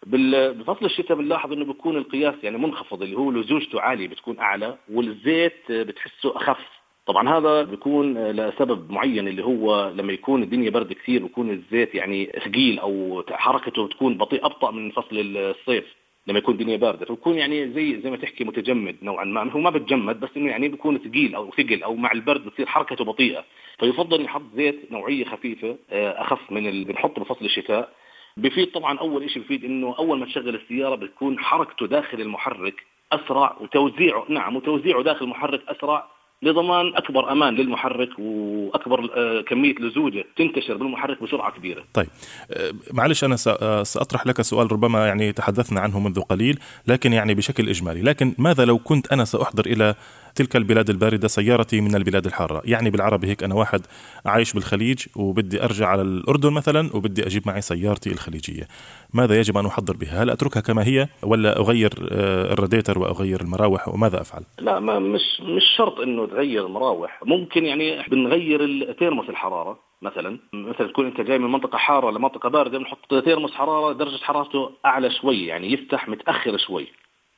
بفصل 0.06 0.84
الشتاء 0.86 1.16
بنلاحظ 1.16 1.52
إنه 1.52 1.64
بيكون 1.64 1.96
القياس 1.96 2.34
يعني 2.42 2.58
منخفض 2.58 3.02
اللي 3.02 3.16
هو 3.18 3.30
لزوجته 3.30 3.80
عالية 3.80 4.08
بتكون 4.08 4.38
أعلى 4.38 4.76
والزيت 4.92 5.72
بتحسه 5.72 6.36
أخف. 6.36 6.80
طبعا 7.06 7.38
هذا 7.38 7.62
بيكون 7.62 8.30
لسبب 8.30 8.90
معين 8.90 9.28
اللي 9.28 9.44
هو 9.44 9.92
لما 9.96 10.12
يكون 10.12 10.42
الدنيا 10.42 10.70
برد 10.70 10.92
كثير 10.92 11.22
ويكون 11.22 11.50
الزيت 11.50 11.94
يعني 11.94 12.32
ثقيل 12.44 12.78
أو 12.78 13.24
حركته 13.30 13.86
بتكون 13.86 14.18
بطيء 14.18 14.46
أبطأ 14.46 14.70
من 14.70 14.90
فصل 14.90 15.36
الصيف 15.36 15.84
لما 16.26 16.38
يكون 16.38 16.54
الدنيا 16.54 16.76
باردة. 16.76 17.06
فبكون 17.06 17.38
يعني 17.38 17.72
زي 17.72 18.00
زي 18.00 18.10
ما 18.10 18.16
تحكي 18.16 18.44
متجمد 18.44 18.96
نوعا 19.02 19.24
ما. 19.24 19.52
هو 19.52 19.58
ما 19.60 19.70
بتجمد 19.70 20.20
بس 20.20 20.28
إنه 20.36 20.50
يعني 20.50 20.68
بيكون 20.68 20.98
ثقيل 20.98 21.34
أو 21.34 21.50
ثقل 21.50 21.82
أو 21.82 21.94
مع 21.94 22.12
البرد 22.12 22.44
بتصير 22.44 22.66
حركته 22.66 23.04
بطيئة. 23.04 23.44
فيفضل 23.80 24.24
يحط 24.24 24.42
زيت 24.56 24.92
نوعية 24.92 25.24
خفيفة 25.24 25.76
آه، 25.90 26.22
أخف 26.22 26.52
من 26.52 26.66
اللي 26.66 26.84
بنحطه 26.84 27.22
بفصل 27.22 27.44
الشتاء. 27.44 27.92
بفيد 28.40 28.72
طبعا 28.72 28.98
أول 28.98 29.30
شيء 29.30 29.42
بفيد 29.42 29.64
إنه 29.64 29.94
أول 29.98 30.18
ما 30.18 30.26
تشغل 30.26 30.54
السيارة 30.54 30.94
بتكون 30.94 31.38
حركته 31.38 31.86
داخل 31.86 32.20
المحرك 32.20 32.74
أسرع 33.12 33.56
وتوزيعه 33.60 34.24
نعم 34.28 34.56
وتوزيعه 34.56 35.02
داخل 35.02 35.24
المحرك 35.24 35.60
أسرع 35.68 36.06
لضمان 36.42 36.96
أكبر 36.96 37.32
أمان 37.32 37.54
للمحرك 37.54 38.08
وأكبر 38.18 39.10
آه، 39.16 39.40
كمية 39.40 39.74
لزوجة 39.74 40.24
تنتشر 40.36 40.76
بالمحرك 40.76 41.22
بسرعة 41.22 41.52
كبيرة. 41.52 41.84
طيب 41.94 42.06
آه، 42.50 42.72
معلش 42.92 43.24
أنا 43.24 43.36
آه، 43.46 43.82
سأطرح 43.82 44.26
لك 44.26 44.42
سؤال 44.42 44.72
ربما 44.72 45.06
يعني 45.06 45.32
تحدثنا 45.32 45.80
عنه 45.80 46.00
منذ 46.00 46.20
قليل 46.20 46.58
لكن 46.86 47.12
يعني 47.12 47.34
بشكل 47.34 47.68
إجمالي، 47.68 48.02
لكن 48.02 48.34
ماذا 48.38 48.64
لو 48.64 48.78
كنت 48.78 49.12
أنا 49.12 49.24
سأحضر 49.24 49.66
إلى 49.66 49.94
تلك 50.34 50.56
البلاد 50.56 50.90
الباردة 50.90 51.28
سيارتي 51.28 51.80
من 51.80 51.94
البلاد 51.94 52.26
الحارة. 52.26 52.62
يعني 52.64 52.90
بالعربي 52.90 53.26
هيك 53.26 53.42
أنا 53.42 53.54
واحد 53.54 53.80
عايش 54.26 54.52
بالخليج 54.52 55.06
وبدي 55.16 55.64
أرجع 55.64 55.86
على 55.88 56.02
الأردن 56.02 56.52
مثلا 56.52 56.96
وبدي 56.96 57.26
أجيب 57.26 57.42
معي 57.46 57.60
سيارتي 57.60 58.12
الخليجية. 58.12 58.68
ماذا 59.14 59.38
يجب 59.38 59.58
أن 59.58 59.66
أحضر 59.66 59.96
بها؟ 59.96 60.22
هل 60.22 60.30
أتركها 60.30 60.60
كما 60.60 60.86
هي 60.86 61.08
ولا 61.22 61.58
أغير 61.58 61.90
آه، 62.12 62.52
الراديتر 62.52 62.98
وأغير 62.98 63.40
المراوح 63.40 63.88
وماذا 63.88 64.20
أفعل؟ 64.20 64.42
لا 64.58 64.80
ما 64.80 64.98
مش 64.98 65.40
مش 65.40 65.62
شرط 65.76 66.00
أنه 66.00 66.26
تغير 66.26 66.66
المراوح. 66.66 67.20
ممكن 67.26 67.64
يعني 67.64 68.02
بنغير 68.08 68.64
ال 68.64 68.72
thermos 68.72 69.28
الحرارة 69.28 69.78
مثلا. 70.02 70.38
مثلا 70.52 70.86
تكون 70.88 71.06
أنت 71.06 71.20
جاي 71.20 71.38
من 71.38 71.52
منطقة 71.52 71.78
حارة 71.78 72.10
لمنطقة 72.10 72.48
باردة 72.48 72.78
بنحط 72.78 73.14
thermos 73.24 73.52
حرارة 73.52 73.92
درجة 73.92 74.22
حرارته 74.22 74.70
أعلى 74.86 75.10
شوي 75.10 75.46
يعني 75.46 75.72
يفتح 75.72 76.08
متأخر 76.08 76.58
شوي. 76.58 76.86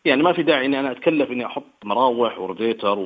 يعني 0.04 0.22
ما 0.22 0.32
في 0.32 0.42
داعي 0.42 0.66
إني 0.66 0.80
أنا 0.80 0.90
أتكلف 0.90 1.30
إني 1.30 1.46
أحط 1.46 1.64
مراوح 1.84 2.38
وراديتر 2.38 2.98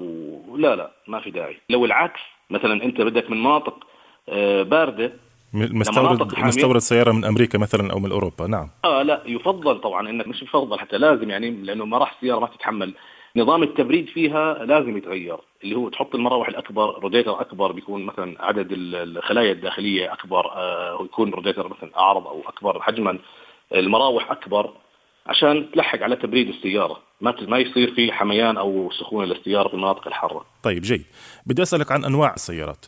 ولا 0.48 0.76
لا 0.76 0.90
ما 1.08 1.20
في 1.20 1.30
داعي. 1.30 1.56
لو 1.70 1.84
العكس 1.84 2.20
مثلا 2.50 2.84
أنت 2.84 3.00
بدك 3.00 3.30
من 3.30 3.40
مناطق 3.40 3.86
آه، 4.28 4.62
باردة 4.62 5.12
مستورد 5.52 6.38
مستورد 6.38 6.78
سيارة 6.78 7.12
من 7.12 7.24
أمريكا 7.24 7.58
مثلا 7.58 7.92
أو 7.92 7.98
من 7.98 8.12
أوروبا. 8.12 8.46
نعم. 8.46 8.68
آه 8.84 9.02
لا 9.02 9.22
يفضل 9.26 9.80
طبعا 9.80 10.10
انك 10.10 10.28
مش 10.28 10.42
يفضل 10.42 10.78
حتى 10.78 10.98
لازم 10.98 11.30
يعني 11.30 11.50
لأنه 11.50 11.84
ما 11.84 11.98
راح 11.98 12.12
السيارة 12.14 12.40
ما 12.40 12.46
تتحمل. 12.46 12.94
نظام 13.36 13.62
التبريد 13.62 14.08
فيها 14.08 14.54
لازم 14.54 14.96
يتغير 14.96 15.36
اللي 15.64 15.74
هو 15.76 15.88
تحط 15.88 16.14
المراوح 16.14 16.48
الأكبر 16.48 16.98
روديتر 16.98 17.40
أكبر 17.40 17.72
بيكون 17.72 18.04
مثلا 18.04 18.44
عدد 18.44 18.68
الخلايا 18.72 19.52
الداخلية 19.52 20.12
أكبر 20.12 20.52
آه 20.52 20.96
ويكون 21.00 21.30
روديتر 21.30 21.68
مثلا 21.68 21.90
أعرض 21.98 22.26
أو 22.26 22.42
أكبر 22.48 22.82
حجما. 22.82 23.18
المراوح 23.74 24.30
أكبر 24.30 24.70
عشان 25.26 25.70
تلحق 25.74 26.02
على 26.02 26.16
تبريد 26.16 26.48
السيارة 26.48 26.98
ما 27.20 27.34
ما 27.48 27.58
يصير 27.58 27.94
في 27.94 28.12
حميان 28.12 28.56
أو 28.56 28.90
سخونة 28.90 29.26
للسيارة 29.26 29.68
في 29.68 29.74
المناطق 29.74 30.06
الحارة. 30.06 30.44
طيب 30.62 30.82
جيد. 30.82 31.04
بدي 31.46 31.62
أسألك 31.62 31.92
عن 31.92 32.04
أنواع 32.04 32.34
السيارات. 32.34 32.86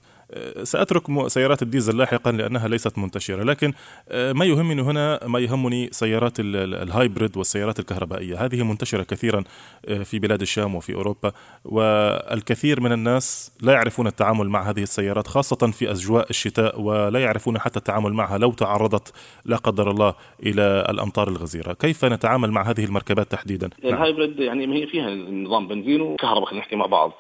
سأترك 0.63 1.29
سيارات 1.29 1.63
الديزل 1.63 1.99
لاحقا 1.99 2.33
لأنها 2.33 2.69
ليست 2.69 2.99
منتشرة 2.99 3.43
لكن 3.43 3.73
أه، 4.09 4.33
ما 4.33 4.45
يهمني 4.45 4.83
هنا 4.83 5.21
ما 5.27 5.39
يهمني 5.39 5.89
سيارات 5.93 6.33
ال 6.41 6.55
hybrid 6.55 7.37
والسيارات 7.37 7.79
الكهربائية. 7.79 8.45
هذه 8.45 8.63
منتشرة 8.63 9.03
كثيرا 9.03 9.45
أه، 9.89 10.03
في 10.03 10.19
بلاد 10.19 10.41
الشام 10.41 10.75
وفي 10.75 10.95
أوروبا 10.95 11.33
والكثير 11.65 12.81
من 12.81 12.93
الناس 12.93 13.53
لا 13.63 13.73
يعرفون 13.73 14.07
التعامل 14.07 14.49
مع 14.49 14.71
هذه 14.71 14.83
السيارات 14.83 15.27
خاصة 15.27 15.57
في 15.57 15.91
أجواء 15.91 16.31
الشتاء 16.31 16.81
ولا 16.81 17.21
يعرفون 17.21 17.59
حتى 17.59 17.79
التعامل 17.79 18.13
معها 18.13 18.39
لو 18.39 18.53
تعرضت 18.53 19.13
لا 19.45 19.57
قدر 19.57 19.91
الله 19.91 20.15
إلى 20.43 20.87
الأمطار 20.89 21.29
الغزيرة. 21.29 21.73
كيف 21.73 22.05
نتعامل 22.05 22.51
مع 22.51 22.63
هذه 22.63 22.85
المركبات 22.85 23.33
تحديدا؟ 23.33 23.71
ال 23.85 23.93
hybrid 23.93 24.41
يعني 24.41 24.83
هي 24.83 24.87
فيها 24.87 25.11
نظام 25.15 25.69
بنزين 25.69 26.01
وكهرباء 26.01 26.45
خلينا 26.45 26.65
نحكي 26.65 26.77
مع 26.77 26.87
بعض. 26.87 27.13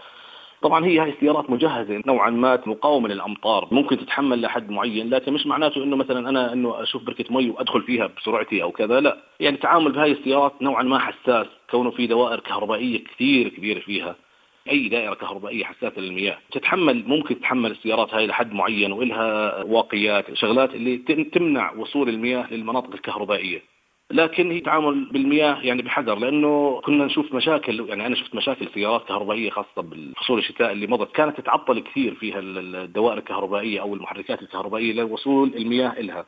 طبعا 0.62 0.84
هي 0.86 0.98
هاي 0.98 1.10
السيارات 1.10 1.50
مجهزة 1.50 2.02
نوعا 2.06 2.30
ما 2.30 2.60
مقاومه 2.66 3.08
للأمطار 3.08 3.68
ممكن 3.72 3.98
تتحمل 3.98 4.40
لحد 4.40 4.70
معين 4.70 5.10
لكن 5.10 5.32
مش 5.32 5.46
معناته 5.46 5.84
إنه 5.84 5.96
مثلا 5.96 6.28
أنا 6.28 6.52
إنه 6.52 6.82
أشوف 6.82 7.02
بركة 7.02 7.24
مي 7.34 7.50
وأدخل 7.50 7.82
فيها 7.82 8.06
بسرعتي 8.06 8.62
أو 8.62 8.72
كذا 8.72 9.00
لا. 9.00 9.18
يعني 9.40 9.56
التعامل 9.56 9.92
بهاي 9.92 10.12
السيارات 10.12 10.52
نوعا 10.62 10.82
ما 10.82 10.98
حساس 10.98 11.46
كونه 11.70 11.90
في 11.90 12.06
دوائر 12.06 12.40
كهربائية 12.40 13.04
كثير 13.04 13.48
كبيرة 13.48 13.80
فيها. 13.80 14.16
أي 14.70 14.88
دائرة 14.88 15.14
كهربائية 15.14 15.64
حساسة 15.64 16.00
للمياه. 16.00 16.38
تتحمل 16.52 17.04
ممكن 17.06 17.38
تتحمل 17.38 17.70
السيارات 17.70 18.14
هاي 18.14 18.26
لحد 18.26 18.52
معين 18.52 18.92
وإلها 18.92 19.62
واقيات 19.62 20.34
شغلات 20.34 20.74
اللي 20.74 20.96
تمنع 21.32 21.72
وصول 21.72 22.08
المياه 22.08 22.52
للمناطق 22.52 22.92
الكهربائية. 22.94 23.62
لكن 24.10 24.50
هي 24.50 24.60
تعامل 24.60 25.04
بالمياه 25.04 25.58
يعني 25.62 25.82
بحذر 25.82 26.14
لأنه 26.18 26.80
كنا 26.84 27.04
نشوف 27.04 27.34
مشاكل 27.34 27.88
يعني 27.88 28.06
أنا 28.06 28.14
شفت 28.14 28.34
مشاكل 28.34 28.68
سيارات 28.74 29.08
كهربائية 29.08 29.50
خاصة 29.50 29.82
بالفصول 29.82 30.38
الشتاء 30.38 30.72
اللي 30.72 30.86
مضت 30.86 31.12
كانت 31.12 31.40
تتعطل 31.40 31.80
كثير 31.80 32.14
فيها 32.14 32.38
الدوائر 32.38 33.18
الكهربائية 33.18 33.80
أو 33.80 33.94
المحركات 33.94 34.42
الكهربائية 34.42 34.92
لوصول 34.92 35.54
المياه 35.56 35.88
إلها. 36.00 36.26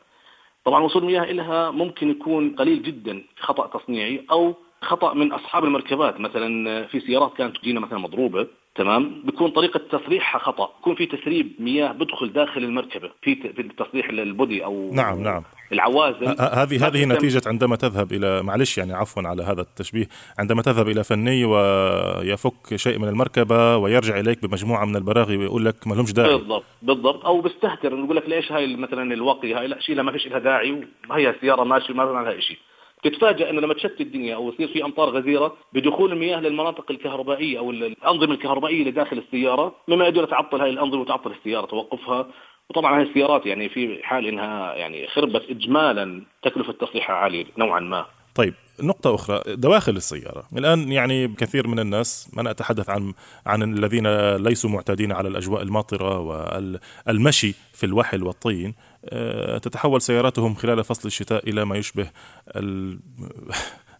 طبعا 0.64 0.82
وصول 0.82 1.02
المياه 1.02 1.24
إلها 1.24 1.70
ممكن 1.70 2.10
يكون 2.10 2.56
قليل 2.56 2.82
جدا 2.82 3.24
خطأ 3.38 3.78
تصنيعي 3.78 4.24
أو 4.30 4.54
خطأ 4.82 5.14
من 5.14 5.32
أصحاب 5.32 5.64
المركبات 5.64 6.20
مثلا 6.20 6.86
في 6.86 7.00
سيارات 7.00 7.34
كانت 7.36 7.56
تجينا 7.56 7.80
مثلا 7.80 7.98
مضروبة 7.98 8.46
تمام؟ 8.74 9.22
بيكون 9.24 9.50
طريقة 9.50 9.80
تصريحها 9.98 10.38
خطأ. 10.38 10.70
بيكون 10.76 10.94
في 10.94 11.06
تسريب 11.06 11.52
مياه 11.59 11.92
بدخل 11.92 12.33
داخل 12.33 12.64
المركبة. 12.64 13.11
في 13.22 13.35
في 13.35 13.62
تصريح 13.62 14.09
البودي 14.09 14.64
أو 14.64 14.90
نعم 14.92 15.22
نعم. 15.22 15.42
العوازل 15.72 16.26
هذه 16.40 16.87
هذه 16.87 17.04
نتيجة 17.04 17.42
عندما 17.46 17.76
تذهب 17.76 18.12
إلى 18.12 18.42
معلش 18.42 18.78
يعني 18.78 18.92
عفوا 18.92 19.22
على 19.22 19.42
هذا 19.42 19.61
التشبيه 19.61 20.09
عندما 20.38 20.62
تذهب 20.62 20.88
إلى 20.88 21.04
فني 21.04 21.44
ويفك 21.44 22.76
شيء 22.76 22.98
من 22.98 23.09
المركبة 23.09 23.76
ويرجع 23.76 24.20
إليك 24.20 24.46
بمجموعة 24.46 24.85
من 24.85 24.96
البراغي 24.96 25.37
ويقول 25.37 25.64
لك 25.64 25.87
ما 25.87 25.94
لهمش 25.94 26.12
داعي. 26.12 26.28
بالضبط 26.28 26.64
بالضبط. 26.83 27.24
أو 27.24 27.40
بيستهتر 27.40 27.92
يقول 27.92 28.16
لك 28.16 28.28
ليش 28.28 28.52
هاي 28.52 28.76
مثلا 28.76 29.14
الواقي 29.14 29.54
هاي 29.54 29.66
لا 29.66 29.80
شيلها 29.80 30.02
ما 30.02 30.12
فيش 30.12 30.26
لها 30.26 30.38
داعي 30.38 30.88
وهي 31.11 31.30
السياره 31.30 31.64
ماشية 31.64 31.94
ما 31.94 32.02
لها 32.02 32.40
شيء. 32.40 32.59
تتفاجأ 33.02 33.50
انه 33.50 33.60
لما 33.60 33.74
تشتت 33.74 34.00
الدنيا 34.00 34.34
أو 34.34 34.48
يصير 34.48 34.68
في 34.68 34.84
أمطار 34.84 35.08
غزيرة 35.08 35.56
بدخول 35.72 36.12
المياه 36.12 36.40
للمناطق 36.40 36.90
الكهربائية 36.90 37.58
أو 37.58 37.70
الأنظمة 37.70 38.34
الكهربائية 38.34 38.80
اللي 38.80 38.90
داخل 38.90 39.18
السيارة 39.18 39.74
مما 39.88 40.06
يدل 40.06 40.26
تعطل 40.26 40.60
هذه 40.60 40.70
الأنظمة 40.70 41.00
وتعطل 41.00 41.30
السيارة 41.30 41.66
توقفها. 41.66 42.26
وطبعا 42.70 43.00
هذه 43.00 43.06
السيارات 43.08 43.46
يعني 43.46 43.68
في 43.68 44.00
حال 44.02 44.26
إنها 44.26 44.74
يعني 44.74 45.06
خربت 45.06 45.50
اجمالا 45.50 46.22
تكلفة 46.42 46.72
تصليحها 46.72 47.16
عاليه 47.16 47.44
نوعا 47.58 47.80
ما. 47.80 48.06
طيب 48.40 48.55
نقطة 48.81 49.14
أخرى 49.14 49.42
دواخل 49.46 49.96
السيارة. 49.96 50.46
الآن 50.57 50.92
يعني 50.92 51.29
كثير 51.29 51.68
من 51.68 51.79
الناس 51.79 52.29
أنا 52.38 52.50
أتحدث 52.50 52.90
عن 52.90 53.12
عن 53.46 53.62
الذين 53.62 54.37
ليسوا 54.37 54.70
معتادين 54.70 55.12
على 55.12 55.29
الأجواء 55.29 55.62
الماطرة 55.62 56.18
والمشي 56.20 57.55
في 57.72 57.87
الوحل 57.87 58.22
والطين 58.22 58.74
آه، 59.05 59.59
تتحول 59.59 60.03
سياراتهم 60.03 60.55
خلال 60.55 60.85
فصل 60.85 61.09
الشتاء 61.09 61.48
إلى 61.48 61.64
ما 61.64 61.76
يشبه 61.76 62.11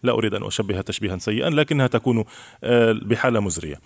لا 0.03 0.13
أريد 0.13 0.35
أن 0.35 0.43
اشبهها 0.43 0.83
تشبيها 0.83 1.19
سيئا 1.19 1.51
لكنها 1.51 1.87
تكون 1.87 2.25
آه، 2.65 2.93
بحالة 2.93 3.41
مزرية. 3.41 3.81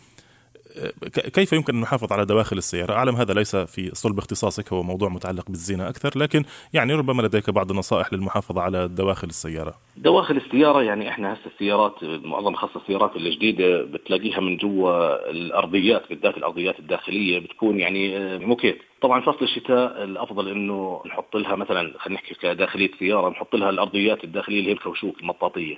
كيف 1.34 1.52
يمكن 1.52 1.74
أن 1.74 1.80
نحافظ 1.80 2.12
على 2.12 2.24
دواخل 2.24 2.58
السيارة؟ 2.58 2.92
أعلم 2.92 3.16
هذا 3.16 3.34
ليس 3.34 3.56
في 3.56 3.90
صلب 3.94 4.18
اختصاصك 4.18 4.72
هو 4.72 4.82
موضوع 4.82 5.08
متعلق 5.08 5.50
بالزينة 5.50 5.88
أكثر 5.88 6.18
لكن 6.18 6.44
يعني 6.72 6.94
ربما 6.94 7.22
لديك 7.22 7.50
بعض 7.50 7.70
النصائح 7.70 8.12
للمحافظة 8.12 8.62
على 8.62 8.88
دواخل 8.88 9.28
السيارة. 9.28 9.74
دواخل 9.96 10.36
السيارة 10.36 10.82
يعني 10.82 11.08
إحنا 11.08 11.32
هسه 11.32 11.46
السيارات 11.54 12.04
معظم 12.04 12.54
خاصة 12.54 12.80
السيارات 12.80 13.16
الجديدة 13.16 13.82
بتلاقيها 13.82 14.40
من 14.40 14.56
جوا 14.56 15.30
الأرضيات 15.30 16.08
بالذات 16.10 16.36
الأرضيات 16.36 16.78
الداخلية 16.78 17.38
بتكون 17.38 17.80
يعني 17.80 18.16
آه، 18.16 18.38
موكيت 18.38 18.78
طبعا 19.02 19.20
فصل 19.20 19.44
الشتاء 19.44 20.04
الأفضل 20.04 20.48
إنه 20.48 21.02
نحط 21.06 21.36
لها 21.36 21.56
مثلا 21.56 21.92
خلينا 21.98 22.20
نحكي 22.20 22.34
كداخلية 22.34 22.90
سيارة 22.98 23.28
نحط 23.28 23.54
لها 23.54 23.70
الأرضيات 23.70 24.24
الداخلية 24.24 24.58
اللي 24.58 24.70
هي 24.70 24.74
الكوشوك 24.74 25.20
المطاطية. 25.20 25.76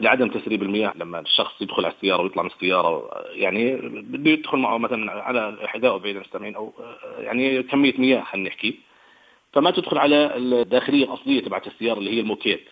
لعدم 0.00 0.28
تسريب 0.28 0.62
المياه 0.62 0.92
لما 0.96 1.20
الشخص 1.20 1.62
يدخل 1.62 1.84
على 1.84 1.94
السيارة 1.94 2.22
ويطلع 2.22 2.42
من 2.42 2.50
السيارة 2.50 3.10
يعني 3.30 3.76
بده 4.02 4.30
يدخل 4.30 4.58
معه 4.58 4.78
مثلا 4.78 5.12
على 5.12 5.58
حذاء 5.64 5.98
بعيد 5.98 6.16
المستمعين 6.16 6.54
أو 6.54 6.72
يعني 7.18 7.62
كمية 7.62 7.94
مياه 7.98 8.22
خلينا 8.22 8.48
نحكي. 8.48 8.74
فما 9.52 9.70
تدخل 9.70 9.98
على 9.98 10.36
الداخلية 10.36 11.04
الأصلية 11.04 11.40
تبعت 11.40 11.66
السيارة 11.66 11.98
اللي 11.98 12.10
هي 12.16 12.20
الموكيت. 12.20 12.68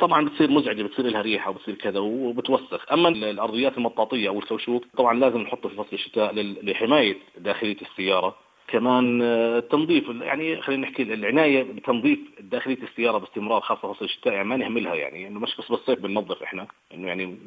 طبعا 0.00 0.24
بتصير 0.24 0.50
مزعجة 0.50 0.82
بتصير 0.82 1.06
لها 1.06 1.22
ريحة 1.22 1.50
وبتصير 1.50 1.74
كذا 1.74 1.98
وبتوسخ. 2.00 2.92
أما 2.92 3.08
الأرضيات 3.08 3.76
المطاطية 3.78 4.28
أو 4.28 4.38
الكوشوك 4.38 4.84
طبعا 4.98 5.18
لازم 5.18 5.38
نحطه 5.40 5.68
في 5.68 5.74
فصل 5.74 5.88
الشتاء 5.92 6.34
لحماية 6.62 7.16
داخلية 7.38 7.76
السيارة. 7.82 8.36
كمان 8.68 9.22
التنظيف 9.22 10.10
آه، 10.10 10.24
يعني 10.24 10.62
خلينا 10.62 10.82
نحكي 10.82 11.02
العناية 11.02 11.62
بتنظيف 11.62 12.18
داخلية 12.40 12.82
السيارة 12.82 13.18
باستمرار 13.18 13.60
خاصة 13.60 13.92
فصل 13.92 14.04
الشتاء 14.04 14.32
يعني 14.32 14.48
ما 14.48 14.56
نهملها 14.56 14.94
يعني 14.94 15.28
إنه 15.28 15.40
مش 15.40 15.56
بس 15.56 15.68
بالصيف 15.68 15.98
بننظف 15.98 16.42
إحنا 16.42 16.66
إنه 16.94 17.08
يعني 17.08 17.38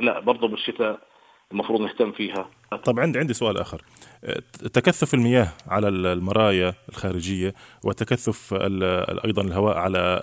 لا 0.00 0.20
برضه 0.20 0.48
بالشتاء 0.48 1.00
المفروض 1.52 1.80
نهتم 1.80 2.12
فيها. 2.12 2.50
طب 2.84 3.00
عندي 3.00 3.18
عندي 3.18 3.34
سؤال 3.34 3.58
آخر. 3.58 3.82
آه، 4.24 4.42
تكثف 4.72 5.14
المياه 5.14 5.48
على 5.68 5.88
المرايا 5.88 6.74
الخارجية 6.88 7.54
وتكثف 7.84 8.54
أيضا 9.24 9.42
الهواء 9.42 9.76
على 9.76 10.20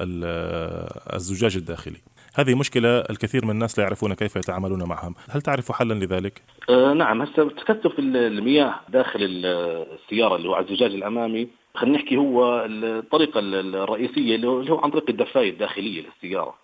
الزجاج 1.14 1.56
الداخلي. 1.56 2.02
هذه 2.36 2.56
مشكلة 2.56 3.00
الكثير 3.00 3.46
من 3.46 3.52
الناس 3.52 3.80
لا 3.80 3.84
يعرفون 3.84 4.14
كيف 4.14 4.36
يتعاملون 4.36 4.84
معها 4.84 5.14
هل 5.30 5.42
تعرف 5.42 5.72
حلا 5.72 5.94
لذلك؟ 5.94 6.42
آه 6.70 6.94
نعم 6.94 7.22
هسه 7.22 7.50
تكثف 7.50 8.00
المياه 8.00 8.76
داخل 8.90 9.20
السيارة 9.22 10.36
اللي 10.36 10.50
هو 10.50 10.54
على 10.54 10.66
الزجاج 10.66 10.92
الأمامي 10.92 11.48
خلينا 11.76 11.98
نحكي 11.98 12.18
هو 12.18 12.66
الطريقة 12.66 13.40
الرئيسية 13.40 14.36
اللي 14.36 14.48
هو 14.48 14.80
عن 14.80 14.92
طريق 14.92 15.10
الدفاية 15.10 15.50
الداخلية 15.50 16.02
للسيارة 16.02 16.56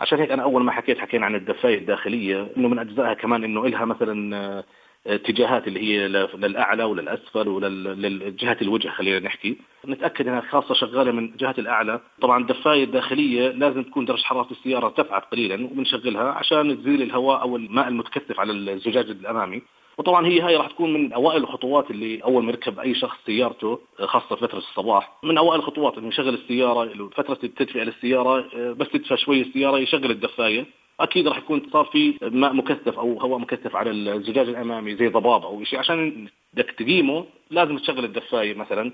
عشان 0.00 0.18
هيك 0.18 0.30
أنا 0.30 0.42
أول 0.42 0.64
ما 0.64 0.72
حكيت 0.72 0.98
حكينا 0.98 1.26
عن 1.26 1.34
الدفاية 1.34 1.78
الداخلية 1.78 2.48
إنه 2.56 2.68
من 2.68 2.78
أجزائها 2.78 3.14
كمان 3.14 3.44
إنه 3.44 3.64
إلها 3.66 3.84
مثلا 3.84 4.64
اتجاهات 5.06 5.68
اللي 5.68 5.80
هي 5.80 6.08
للأعلى 6.34 6.84
وللاسفل 6.84 7.48
وللجهه 7.48 8.56
الوجه 8.62 8.88
خلينا 8.88 9.18
نحكي. 9.18 9.56
نتأكد 9.86 10.28
إنها 10.28 10.40
خاصة 10.40 10.74
شغالة 10.74 11.12
من 11.12 11.36
جهه 11.36 11.54
الأعلى. 11.58 12.00
طبعا 12.20 12.42
الدفاية 12.42 12.84
الداخلية 12.84 13.48
لازم 13.48 13.82
تكون 13.82 14.04
درجة 14.04 14.22
حرارة 14.22 14.50
السيارة 14.50 14.86
ارتفعت 14.86 15.24
قليلا 15.32 15.64
وبنشغلها 15.64 16.22
عشان 16.22 16.82
تزيل 16.82 17.02
الهواء 17.02 17.42
أو 17.42 17.56
الماء 17.56 17.88
المتكثف 17.88 18.40
على 18.40 18.52
الزجاج 18.52 19.10
الأمامي. 19.10 19.62
وطبعا 19.98 20.26
هي 20.26 20.40
هاي 20.40 20.56
راح 20.56 20.66
تكون 20.66 20.92
من 20.92 21.12
أوائل 21.12 21.42
الخطوات 21.42 21.90
اللي 21.90 22.24
أول 22.24 22.44
ما 22.44 22.50
يركب 22.50 22.78
أي 22.78 22.94
شخص 22.94 23.18
سيارته 23.26 23.78
خاصة 24.04 24.36
فترة 24.36 24.58
الصباح. 24.58 25.18
من 25.22 25.38
أوائل 25.38 25.60
الخطوات 25.60 25.98
إنه 25.98 26.08
يشغل 26.08 26.34
السيارة 26.34 27.08
فترة 27.16 27.38
التدفئه 27.44 27.82
للسيارة 27.82 28.44
بس 28.72 28.88
تدفى 28.88 29.16
شوي 29.16 29.40
السيارة 29.40 29.78
يشغل 29.78 30.10
الدفاية. 30.10 30.66
أكيد 31.02 31.28
راح 31.28 31.38
يكون 31.38 31.70
صار 31.72 31.84
في 31.84 32.18
ماء 32.22 32.52
مكثف 32.52 32.98
أو 32.98 33.20
هواء 33.20 33.38
مكثف 33.38 33.76
على 33.76 33.90
الزجاج 33.90 34.48
الأمامي 34.48 34.96
زي 34.96 35.08
ضباب 35.08 35.44
أو 35.44 35.64
شيء. 35.64 35.78
عشان 35.78 36.28
بدك 36.54 36.70
تقيمه 36.70 37.24
لازم 37.50 37.78
تشغل 37.78 38.04
الدفاية 38.04 38.54
مثلا. 38.54 38.92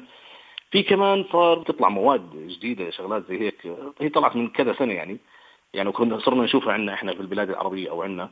في 0.70 0.82
كمان 0.82 1.24
صار 1.32 1.62
تطلع 1.62 1.88
مواد 1.88 2.46
جديدة 2.48 2.90
شغلات 2.90 3.24
زي 3.28 3.40
هيك. 3.40 3.72
هي 4.00 4.08
طلعت 4.08 4.36
من 4.36 4.48
كذا 4.48 4.72
سنة 4.78 4.92
يعني. 4.92 5.18
يعني 5.74 5.92
كنا 5.92 6.18
صرنا 6.18 6.42
نشوفها 6.42 6.72
عندنا 6.72 6.94
إحنا 6.94 7.14
في 7.14 7.20
البلاد 7.20 7.50
العربية 7.50 7.90
أو 7.90 8.02
عندنا 8.02 8.30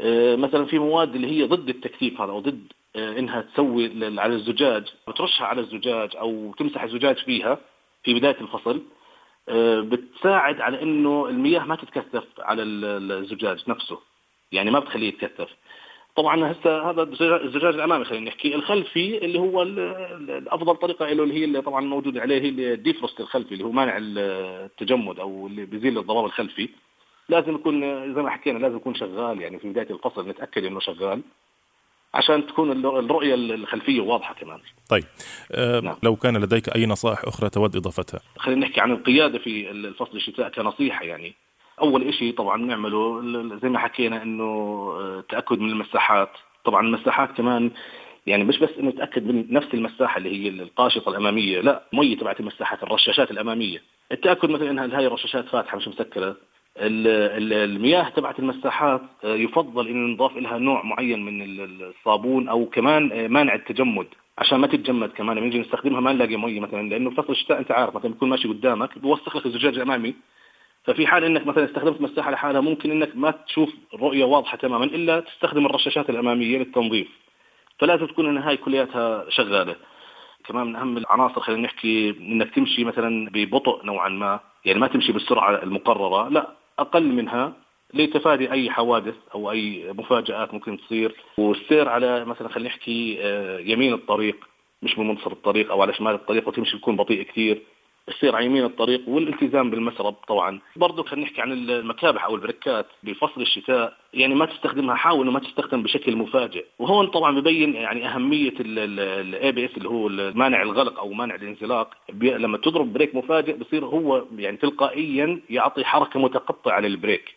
آه، 0.00 0.36
مثلا 0.36 0.64
في 0.64 0.78
مواد 0.78 1.14
اللي 1.14 1.26
هي 1.26 1.44
ضد 1.46 1.68
التكثيف 1.68 2.20
هذا 2.20 2.32
أو 2.32 2.40
ضد 2.40 2.72
آه، 2.96 3.18
إنها 3.18 3.40
تسوي 3.42 3.90
على 4.20 4.34
الزجاج 4.34 4.84
بترشها 5.08 5.46
على 5.46 5.60
الزجاج 5.60 6.16
أو 6.16 6.54
تمسح 6.58 6.82
الزجاج 6.82 7.16
فيها 7.16 7.58
في 8.04 8.14
بداية 8.14 8.40
الفصل. 8.40 8.82
بتساعد 9.80 10.60
على 10.60 10.82
إنه 10.82 11.28
المياه 11.28 11.64
ما 11.64 11.76
تتكثف 11.76 12.24
على 12.38 12.62
الزجاج 12.62 13.64
نفسه. 13.68 13.98
يعني 14.52 14.70
ما 14.70 14.78
بتخليه 14.78 15.08
يتكثف. 15.08 15.48
طبعا 16.16 16.52
هسه 16.52 16.90
هذا 16.90 17.02
الزجاج 17.02 17.74
الأمامي 17.74 18.04
خلينا 18.04 18.26
نحكي. 18.26 18.54
الخلفي 18.54 19.24
اللي 19.24 19.38
هو 19.38 19.62
الأفضل 19.62 20.76
طريقة 20.76 21.12
له 21.12 21.22
اللي 21.22 21.34
هي 21.34 21.44
اللي 21.44 21.62
طبعا 21.62 21.80
موجودة 21.80 22.20
عليه 22.20 22.42
هي 22.42 22.48
ال 22.74 22.80
defrost 22.80 23.20
الخلفي 23.20 23.52
اللي 23.52 23.64
هو 23.64 23.72
مانع 23.72 23.98
التجمد 24.00 25.20
أو 25.20 25.46
اللي 25.46 25.64
بيزيل 25.64 25.98
الضباب 25.98 26.24
الخلفي. 26.24 26.68
لازم 27.28 27.54
يكون 27.54 27.80
زي 28.14 28.22
ما 28.22 28.30
حكينا 28.30 28.58
لازم 28.58 28.76
يكون 28.76 28.94
شغال. 28.94 29.40
يعني 29.40 29.58
في 29.58 29.68
بداية 29.68 29.90
الفصل 29.90 30.28
نتأكد 30.28 30.64
إنه 30.64 30.80
شغال. 30.80 31.22
عشان 32.16 32.46
تكون 32.46 32.86
الرؤية 32.86 33.34
الخلفية 33.34 34.00
واضحة 34.00 34.34
كمان. 34.34 34.58
طيب. 34.88 35.04
أه 35.52 35.80
نعم. 35.80 35.96
لو 36.02 36.16
كان 36.16 36.36
لديك 36.36 36.76
أي 36.76 36.86
نصائح 36.86 37.24
أخرى 37.24 37.50
تود 37.50 37.76
إضافتها. 37.76 38.20
خلينا 38.38 38.66
نحكي 38.66 38.80
عن 38.80 38.92
القيادة 38.92 39.38
في 39.38 39.70
الفصل 39.70 40.16
الشتاء 40.16 40.48
كنصيحة 40.48 41.04
يعني. 41.04 41.34
أول 41.80 42.14
شيء 42.14 42.34
طبعا 42.34 42.56
نعمله 42.56 43.22
زي 43.62 43.68
ما 43.68 43.78
حكينا 43.78 44.22
إنه 44.22 44.44
آه، 44.44 45.24
تأكد 45.28 45.58
من 45.58 45.70
المساحات. 45.70 46.30
طبعا 46.64 46.86
المساحات 46.86 47.36
كمان 47.36 47.70
يعني 48.26 48.44
مش 48.44 48.58
بس 48.58 48.70
إنه 48.78 48.90
تأكد 48.90 49.26
من 49.26 49.44
نفس 49.50 49.74
المساحة 49.74 50.18
اللي 50.18 50.44
هي 50.44 50.48
القاشطه 50.48 51.08
الأمامية 51.08 51.60
لا 51.60 51.82
مية 51.92 52.16
تبعت 52.16 52.40
المساحات 52.40 52.82
الرشاشات 52.82 53.30
الأمامية. 53.30 53.82
التأكد 54.12 54.50
مثلا 54.50 54.70
انها 54.70 54.98
هاي 54.98 55.06
الرشاشات 55.06 55.48
فاتحة 55.48 55.76
مش 55.76 55.88
مسكرة. 55.88 56.36
المياه 56.78 58.08
تبعت 58.08 58.38
المساحات 58.38 59.02
آه، 59.24 59.34
يفضل 59.34 59.88
إن 59.88 60.06
نضاف 60.12 60.36
لها 60.36 60.58
نوع 60.58 60.82
معين 60.82 61.24
من 61.24 61.60
الصابون 61.82 62.48
أو 62.48 62.66
كمان 62.66 63.12
آه، 63.12 63.28
مانع 63.28 63.54
التجمد. 63.54 64.06
عشان 64.38 64.58
ما 64.58 64.66
تتجمد 64.66 65.08
كمان 65.08 65.36
لما 65.36 65.46
نيجي 65.46 65.58
نستخدمها 65.58 66.00
ما 66.00 66.12
نلاقي 66.12 66.36
مي 66.36 66.60
مثلا 66.60 66.88
لأنه 66.88 67.10
فصل 67.10 67.32
الشتاء 67.32 67.58
أنت 67.58 67.70
عارف 67.72 67.96
مثلا 67.96 68.12
بيكون 68.12 68.28
ماشي 68.28 68.48
قدامك 68.48 68.98
بوسخ 68.98 69.36
لك 69.36 69.46
الزجاج 69.46 69.74
الامامي 69.74 70.14
ففي 70.84 71.06
حال 71.06 71.24
إنك 71.24 71.46
مثلا 71.46 71.64
استخدمت 71.64 72.00
مساحة 72.00 72.30
لحالها 72.30 72.60
ممكن 72.60 72.90
إنك 72.90 73.16
ما 73.16 73.30
تشوف 73.30 73.74
رؤية 73.94 74.24
واضحة 74.24 74.56
تماما 74.56 74.84
إلا 74.84 75.20
تستخدم 75.20 75.66
الرشاشات 75.66 76.10
الأمامية 76.10 76.58
للتنظيف. 76.58 77.08
فلازم 77.78 78.06
تكون 78.06 78.28
ان 78.28 78.38
هاي 78.38 78.56
كلياتها 78.56 79.30
شغالة. 79.30 79.76
كمان 80.44 80.66
من 80.66 80.76
أهم 80.76 80.96
العناصر 80.96 81.40
خلينا 81.40 81.62
نحكي 81.62 82.10
إنك 82.20 82.54
تمشي 82.54 82.84
مثلا 82.84 83.30
ببطء 83.30 83.86
نوعا 83.86 84.08
ما 84.08 84.40
يعني 84.64 84.78
ما 84.80 84.86
تمشي 84.86 85.12
بالسرعة 85.12 85.62
المقررة 85.62 86.28
لا. 86.28 86.50
أقل 86.78 87.12
منها 87.12 87.52
لتفادي 87.94 88.52
أي 88.52 88.70
حوادث 88.70 89.14
أو 89.34 89.50
أي 89.50 89.92
مفاجآت 89.92 90.54
ممكن 90.54 90.78
تصير 90.78 91.14
والسير 91.38 91.88
على 91.88 92.24
مثلا 92.24 92.48
خلينا 92.48 92.68
نحكي 92.68 93.18
آه، 93.20 93.58
يمين 93.58 93.92
الطريق 93.92 94.48
مش 94.82 94.94
بمنتصف 94.94 95.32
الطريق 95.32 95.70
أو 95.70 95.82
على 95.82 95.94
شمال 95.94 96.14
الطريق 96.14 96.48
وتمشي 96.48 96.78
تكون 96.78 96.96
بطيء 96.96 97.22
كثير. 97.22 97.62
السير 98.08 98.36
على 98.36 98.46
يمين 98.46 98.64
الطريق 98.64 99.08
والالتزام 99.08 99.70
بالمسرب 99.70 100.12
طبعا. 100.12 100.60
برضه 100.76 101.02
خلينا 101.02 101.26
نحكي 101.26 101.40
عن 101.40 101.52
المكابح 101.52 102.24
أو 102.24 102.34
ال 102.34 102.43
بريكات 102.43 102.86
بفصل 103.02 103.40
الشتاء. 103.40 103.96
يعني 104.14 104.34
ما 104.34 104.46
تستخدمها 104.46 104.94
حاول 104.94 105.30
ما 105.30 105.40
تستخدم 105.40 105.82
بشكل 105.82 106.16
مفاجئ. 106.16 106.64
وهون 106.78 107.06
طبعا 107.06 107.40
ببين 107.40 107.74
يعني 107.74 108.08
أهمية 108.08 108.52
ال 108.60 109.52
ABS 109.52 109.76
اللي 109.76 109.88
هو 109.88 110.08
مانع 110.34 110.62
الغلق 110.62 110.98
أو 110.98 111.12
مانع 111.12 111.34
الانزلاق. 111.34 111.94
لما 112.22 112.58
تضرب 112.58 112.92
بريك 112.92 113.14
مفاجئ 113.14 113.56
بصير 113.56 113.84
هو 113.84 114.24
يعني 114.38 114.56
تلقائيا 114.56 115.40
يعطي 115.50 115.84
حركة 115.84 116.20
متقطعة 116.20 116.80
للبريك. 116.80 117.34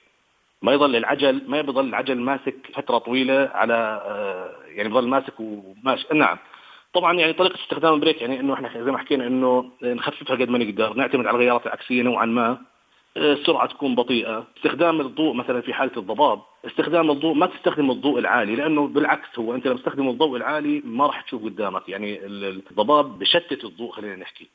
ما 0.62 0.74
يظل 0.74 0.96
العجل 0.96 1.42
ما 1.48 1.62
بيظل 1.62 1.86
العجل 1.86 2.20
ماسك 2.20 2.56
فترة 2.74 2.98
طويلة 2.98 3.50
على 3.54 3.74
آه، 4.06 4.56
يعني 4.76 4.90
بظل 4.90 5.08
ماسك 5.08 5.34
وماشي. 5.40 6.08
نعم. 6.14 6.38
طبعا 6.94 7.14
يعني 7.14 7.34
طريقة 7.34 7.56
استخدام 7.64 7.94
البريك 7.94 8.22
يعني 8.22 8.40
إنه 8.40 8.54
إحنا 8.54 8.84
زي 8.84 8.92
ما 8.92 8.98
حكينا 8.98 9.28
إنه 9.28 9.72
نخففها 9.84 10.36
قد 10.36 10.50
ما 10.50 10.58
نقدر 10.58 10.94
نعتمد 10.94 11.28
على 11.28 11.36
الغيارات 11.36 11.66
العكسية 11.66 12.02
نوعا 12.02 12.26
ما. 12.26 12.58
السرعة 13.18 13.68
تكون 13.68 13.96
بطيئة. 13.96 14.48
استخدام 14.58 15.02
الضوء 15.02 15.34
مثلا 15.34 15.62
في 15.62 15.74
حالة 15.74 15.92
الضباب 15.98 16.42
استخدام 16.66 17.12
الضوء 17.12 17.34
ما 17.34 17.46
تستخدم 17.46 17.92
الضوء 17.92 18.20
العالي 18.20 18.56
لأنه 18.56 18.88
بالعكس 18.88 19.40
هو 19.40 19.56
أنت 19.56 19.68
لما 19.68 19.78
تستخدم 19.78 20.10
الضوء 20.10 20.38
العالي 20.38 20.82
ما 20.86 21.06
راح 21.06 21.22
تشوف 21.22 21.44
قدامك 21.44 21.90
يعني 21.90 22.26
الضباب 22.26 23.20
بشتت 23.20 23.64
الضوء 23.66 23.92
خلينا 23.92 24.16
نحكي. 24.16 24.48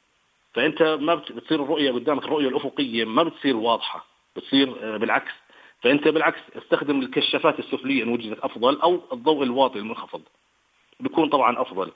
فأنت 0.53 0.83
ما 1.01 1.15
بتصير 1.15 1.63
الرؤية 1.63 1.93
قدامك 1.93 2.25
الرؤية 2.25 2.49
الأفقية 2.49 3.05
ما 3.05 3.23
بتصير 3.23 3.57
واضحة 3.57 4.05
بتصير 4.37 4.75
آه، 4.83 4.97
بالعكس. 4.97 5.33
فأنت 5.83 6.09
بالعكس 6.09 6.41
استخدم 6.57 7.01
الكشافات 7.01 7.59
السفلية 7.59 8.03
إن 8.03 8.09
وجدت 8.09 8.39
أفضل 8.39 8.81
أو 8.81 9.01
الضوء 9.13 9.43
الواطي 9.43 9.79
المنخفض. 9.79 10.23
بيكون 11.01 11.29
طبعا 11.29 11.63
أفضل. 11.63 11.91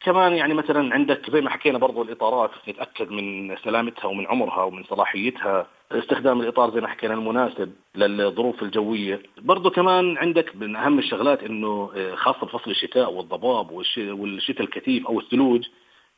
كمان 0.00 0.32
يعني 0.32 0.54
مثلا 0.54 0.94
عندك 0.94 1.30
زي 1.30 1.40
ما 1.40 1.50
حكينا 1.50 1.78
برضو 1.78 2.02
الإطارات 2.02 2.50
نتأكد 2.68 3.10
من 3.10 3.56
سلامتها 3.56 4.04
ومن 4.04 4.26
عمرها 4.26 4.62
ومن 4.62 4.84
صلاحيتها. 4.84 5.66
استخدام 5.92 6.40
الإطار 6.40 6.74
زي 6.74 6.80
ما 6.80 6.88
حكينا 6.88 7.14
المناسب 7.14 7.72
للظروف 7.94 8.62
الجوية. 8.62 9.22
برضو 9.38 9.70
كمان 9.70 10.18
عندك 10.18 10.56
من 10.56 10.76
أهم 10.76 10.98
الشغلات 10.98 11.42
إنه 11.42 11.90
آه، 11.96 12.14
خاصة 12.14 12.46
بفصل 12.46 12.70
الشتاء 12.70 13.12
والضباب 13.12 13.70
والشتاء 13.70 14.62
الكثيف 14.64 15.06
أو 15.06 15.20
الثلوج 15.20 15.66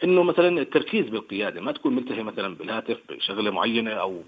إنه 0.04 0.22
مثلا 0.22 0.60
التركيز 0.60 1.08
بالقيادة 1.08 1.60
ما 1.60 1.72
تكون 1.72 1.94
ملتهي 1.94 2.22
مثلا 2.22 2.54
بالهاتف 2.54 2.98
بشغلة 3.08 3.50
معينة 3.50 3.90
أو 3.90 4.22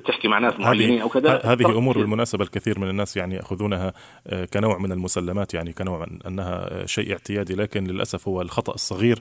تحكي 0.00 0.28
مع 0.28 0.38
ناس 0.38 0.60
معينين 0.60 1.00
أو 1.00 1.08
كذا 1.08 1.40
هذه 1.44 1.78
أمور 1.78 1.98
بالمناسبة 1.98 2.44
الكثير 2.44 2.78
من 2.78 2.88
الناس 2.88 3.16
يعني 3.16 3.34
يأخذونها 3.34 3.92
آه، 4.26 4.44
كنوع 4.44 4.78
من 4.78 4.92
المسلمات 4.92 5.54
يعني 5.54 5.72
كنوع 5.72 5.98
من 5.98 6.18
أنها 6.26 6.86
شيء 6.86 7.12
اعتيادي 7.12 7.54
لكن 7.54 7.84
للأسف 7.84 8.28
هو 8.28 8.42
الخطأ 8.42 8.74
الصغير 8.74 9.18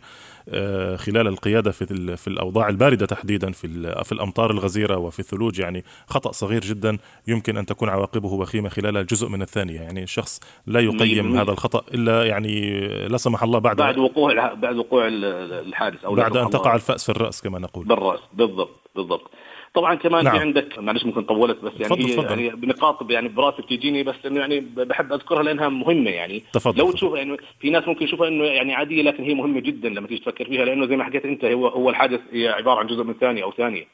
آه، 0.49 0.95
خلال 0.95 1.27
القيادة 1.27 1.71
في 1.71 2.17
في 2.17 2.27
الأوضاع 2.27 2.69
الباردة 2.69 3.05
تحديدا 3.05 3.51
في 3.51 3.67
في 4.03 4.11
الأمطار 4.11 4.51
الغزيرة 4.51 4.97
وفي 4.97 5.19
الثلوج 5.19 5.59
يعني 5.59 5.83
خطأ 6.07 6.31
صغير 6.31 6.61
جدا 6.61 6.97
يمكن 7.27 7.57
أن 7.57 7.65
تكون 7.65 7.89
عواقبه 7.89 8.33
وخيمة 8.33 8.69
خلال 8.69 9.05
جزء 9.05 9.27
من 9.29 9.41
الثانية. 9.41 9.81
يعني 9.81 10.03
الشخص 10.03 10.39
لا 10.67 10.79
يقيم 10.79 11.37
هذا 11.37 11.51
الخطأ 11.51 11.83
إلا 11.93 12.25
يعني 12.25 12.79
لا 13.07 13.17
سمح 13.17 13.43
الله 13.43 13.59
بعد 13.59 13.75
بعد 13.75 13.97
وقوع 13.97 14.53
بعد 14.53 14.75
وقوع 14.75 15.07
الحادث 15.07 16.05
أو 16.05 16.15
بعد 16.15 16.37
أن 16.37 16.49
تقع 16.49 16.75
الفأس 16.75 17.03
في 17.03 17.09
الرأس 17.09 17.41
كما 17.41 17.59
نقول. 17.59 17.85
بالرأس 17.85 18.19
بالضبط 18.33 18.81
بالضبط. 18.95 19.31
طبعا 19.73 19.95
كمان 19.95 20.23
نعم. 20.23 20.33
في 20.33 20.39
عندك 20.39 20.79
معلش 20.79 21.05
ممكن 21.05 21.23
طولت 21.23 21.63
بس 21.63 21.73
يعني 21.79 21.89
فضل 21.89 22.05
هي 22.05 22.13
فضل. 22.13 22.29
يعني 22.29 22.49
بنقاط 22.49 23.11
يعني 23.11 23.27
براسي 23.29 23.61
بتجيني 23.61 24.03
بس 24.03 24.15
إنه 24.25 24.39
يعني 24.39 24.59
بحب 24.59 25.13
أذكرها 25.13 25.43
لأنها 25.43 25.69
مهمة 25.69 26.09
يعني 26.09 26.43
تفضل 26.53 26.79
لو 26.79 26.91
تشوف 26.91 27.15
يعني 27.15 27.37
في 27.59 27.69
ناس 27.69 27.87
ممكن 27.87 28.05
يشوفها 28.05 28.27
إنه 28.27 28.43
يعني 28.43 28.73
عادية 28.73 29.03
لكن 29.03 29.23
هي 29.23 29.33
مهمة 29.33 29.59
جدا 29.59 29.89
لما 29.89 30.07
تيجي 30.07 30.21
تفكر 30.21 30.45
فيها 30.45 30.65
لأنه 30.65 30.87
زي 30.87 30.95
ما 30.95 31.03
حكيت 31.03 31.25
أنت 31.25 31.45
هو 31.45 31.67
هو 31.67 31.89
الحادث 31.89 32.19
هي 32.31 32.49
عبارة 32.49 32.79
عن 32.79 32.87
جزء 32.87 33.03
من 33.03 33.13
ثانية 33.13 33.43
أو 33.43 33.51
ثانية 33.51 33.85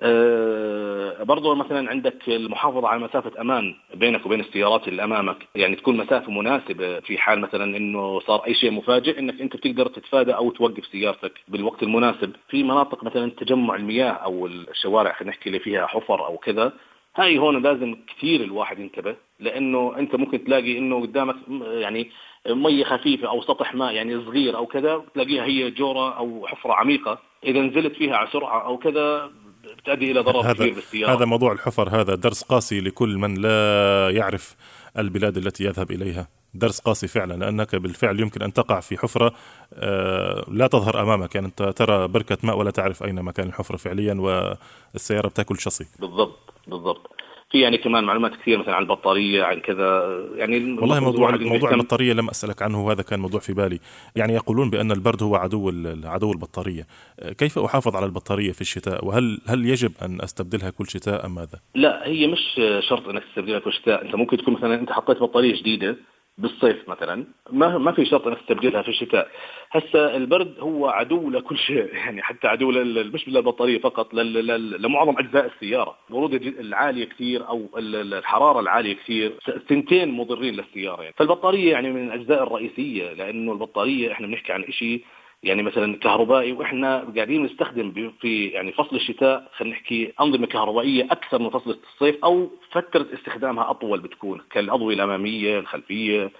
أه 0.00 1.22
برضو 1.22 1.54
مثلا 1.54 1.90
عندك 1.90 2.28
المحافظة 2.28 2.88
على 2.88 3.00
مسافة 3.00 3.40
أمان 3.40 3.74
بينك 3.94 4.26
وبين 4.26 4.40
السيارات 4.40 4.88
اللي 4.88 5.04
أمامك. 5.04 5.36
يعني 5.54 5.76
تكون 5.76 5.96
مسافة 5.96 6.30
مناسبة 6.32 7.00
في 7.00 7.18
حال 7.18 7.40
مثلا 7.40 7.76
أنه 7.76 8.20
صار 8.20 8.46
أي 8.46 8.54
شيء 8.54 8.70
مفاجئ 8.70 9.18
أنك 9.18 9.40
أنت 9.40 9.56
بتقدر 9.56 9.86
تتفادى 9.88 10.32
أو 10.34 10.50
توقف 10.50 10.86
سيارتك 10.86 11.32
بالوقت 11.48 11.82
المناسب. 11.82 12.32
في 12.48 12.62
مناطق 12.62 13.04
مثلا 13.04 13.30
تجمع 13.30 13.76
المياه 13.76 14.10
أو 14.10 14.46
الشوارع 14.46 15.12
خلينا 15.12 15.30
نحكي 15.30 15.46
اللي 15.46 15.58
فيها 15.58 15.86
حفر 15.86 16.26
أو 16.26 16.36
كذا. 16.36 16.72
هاي 17.16 17.38
هون 17.38 17.62
لازم 17.62 17.96
كثير 18.06 18.40
الواحد 18.44 18.78
ينتبه 18.78 19.16
لأنه 19.40 19.94
أنت 19.98 20.14
ممكن 20.14 20.44
تلاقي 20.44 20.78
أنه 20.78 21.00
قدامك 21.00 21.36
يعني 21.60 22.10
مية 22.48 22.84
خفيفة 22.84 23.28
أو 23.28 23.42
سطح 23.42 23.74
ماء 23.74 23.94
يعني 23.94 24.24
صغير 24.24 24.56
أو 24.56 24.66
كذا 24.66 25.04
تلاقيها 25.14 25.44
هي 25.44 25.70
جورة 25.70 26.16
أو 26.18 26.46
حفرة 26.46 26.72
عميقة. 26.72 27.18
إذا 27.44 27.60
نزلت 27.60 27.94
فيها 27.94 28.16
على 28.16 28.28
سرعة 28.32 28.66
أو 28.66 28.78
كذا 28.78 29.30
بتؤدي 29.78 30.10
إلى 30.10 30.20
ضرر 30.20 30.52
كبير 30.52 30.74
بالسيارة. 30.74 31.16
هذا 31.16 31.24
موضوع 31.24 31.52
الحفر 31.52 32.00
هذا 32.00 32.14
درس 32.14 32.42
قاسي 32.42 32.80
لكل 32.80 33.18
من 33.18 33.34
لا 33.34 34.10
يعرف 34.10 34.56
البلاد 34.98 35.36
التي 35.36 35.64
يذهب 35.64 35.90
إليها. 35.90 36.28
درس 36.54 36.80
قاسي 36.80 37.08
فعلا 37.08 37.34
لأنك 37.34 37.76
بالفعل 37.76 38.20
يمكن 38.20 38.42
أن 38.42 38.52
تقع 38.52 38.80
في 38.80 38.98
حفرة 38.98 39.32
آه، 39.74 40.44
لا 40.48 40.66
تظهر 40.66 41.02
أمامك. 41.02 41.34
يعني 41.34 41.46
أنت 41.46 41.62
ترى 41.62 42.08
بركة 42.08 42.38
ماء 42.42 42.58
ولا 42.58 42.70
تعرف 42.70 43.02
أين 43.02 43.22
مكان 43.22 43.46
الحفره 43.46 43.76
فعليا 43.76 44.14
والسيارة 44.94 45.28
بتاكل 45.28 45.58
شصي. 45.58 45.86
بالضبط 45.98 46.54
بالضبط. 46.66 47.17
في 47.50 47.60
يعني 47.60 47.78
كمان 47.78 48.04
معلومات 48.04 48.36
كثير 48.36 48.58
مثلا 48.58 48.74
عن 48.74 48.82
البطارية 48.82 49.44
عن 49.44 49.60
كذا 49.60 50.18
يعني 50.34 50.72
والله 50.72 51.00
موضوع 51.00 51.36
موضوع 51.36 51.70
البطارية 51.70 52.12
لم 52.12 52.28
أسألك 52.28 52.62
عنه 52.62 52.86
وهذا 52.86 53.02
كان 53.02 53.20
موضوع 53.20 53.40
في 53.40 53.52
بالي. 53.52 53.80
يعني 54.16 54.32
يقولون 54.32 54.70
بأن 54.70 54.92
البرد 54.92 55.22
هو 55.22 55.36
عدو 55.36 55.72
عدو 56.04 56.32
البطارية. 56.32 56.86
كيف 57.38 57.58
أحافظ 57.58 57.96
على 57.96 58.06
البطارية 58.06 58.52
في 58.52 58.60
الشتاء؟ 58.60 59.04
وهل 59.04 59.40
هل 59.46 59.66
يجب 59.66 59.92
أن 60.02 60.20
أستبدلها 60.22 60.70
كل 60.70 60.88
شتاء 60.88 61.26
أم 61.26 61.34
ماذا؟ 61.34 61.58
لا 61.74 62.06
هي 62.06 62.26
مش 62.26 62.60
شرط 62.88 63.08
إنك 63.08 63.22
تستبدلها 63.24 63.58
كل 63.58 63.72
شتاء. 63.72 64.04
أنت 64.04 64.14
ممكن 64.14 64.36
تكون 64.36 64.54
مثلا 64.54 64.74
أنت 64.74 64.92
حطيت 64.92 65.18
بطارية 65.18 65.60
جديدة 65.60 65.96
بالصيف 66.38 66.88
مثلا. 66.88 67.24
ما 67.52 67.78
ما 67.78 67.92
في 67.92 68.04
شرط 68.04 68.26
إنك 68.26 68.38
تستبدلها 68.38 68.82
في 68.82 68.88
الشتاء. 68.88 69.28
هسه 69.70 70.16
البرد 70.16 70.54
هو 70.60 70.88
عدو 70.88 71.30
لكل 71.30 71.58
شيء. 71.58 71.94
يعني 71.94 72.22
حتى 72.22 72.48
عدو 72.48 72.70
مش 73.14 73.28
للبطارية 73.28 73.78
فقط 73.78 74.14
لمعظم 74.14 75.18
أجزاء 75.18 75.46
السيارة. 75.46 75.96
البروده 76.08 76.36
العالية 76.36 77.04
كثير 77.04 77.48
أو 77.48 77.68
الحرارة 77.78 78.60
العالية 78.60 78.94
كثير. 78.94 79.32
ثنتين 79.68 80.08
مضرين 80.10 80.54
للسيارة 80.54 81.02
يعني. 81.02 81.14
فالبطارية 81.18 81.72
يعني 81.72 81.90
من 81.92 82.06
الأجزاء 82.06 82.42
الرئيسية 82.42 83.12
لأنه 83.12 83.52
البطارية 83.52 84.12
إحنا 84.12 84.26
بنحكي 84.26 84.52
عن 84.52 84.64
شيء 84.70 85.04
يعني 85.42 85.62
مثلا 85.62 85.96
كهربائي 85.96 86.52
وإحنا 86.52 87.12
قاعدين 87.16 87.44
نستخدم 87.44 88.12
في 88.20 88.46
يعني 88.46 88.72
فصل 88.72 88.96
الشتاء 88.96 89.50
خلينا 89.56 89.74
نحكي 89.74 90.12
أنظمة 90.20 90.46
كهربائية 90.46 91.04
أكثر 91.04 91.38
من 91.38 91.50
فصل 91.50 91.78
الصيف 91.92 92.24
أو 92.24 92.50
فترة 92.70 93.06
استخدامها 93.14 93.70
أطول 93.70 94.00
بتكون 94.00 94.40
كالأضوية 94.50 94.94
الأمامية 94.94 95.58
الخلفية 95.58 96.30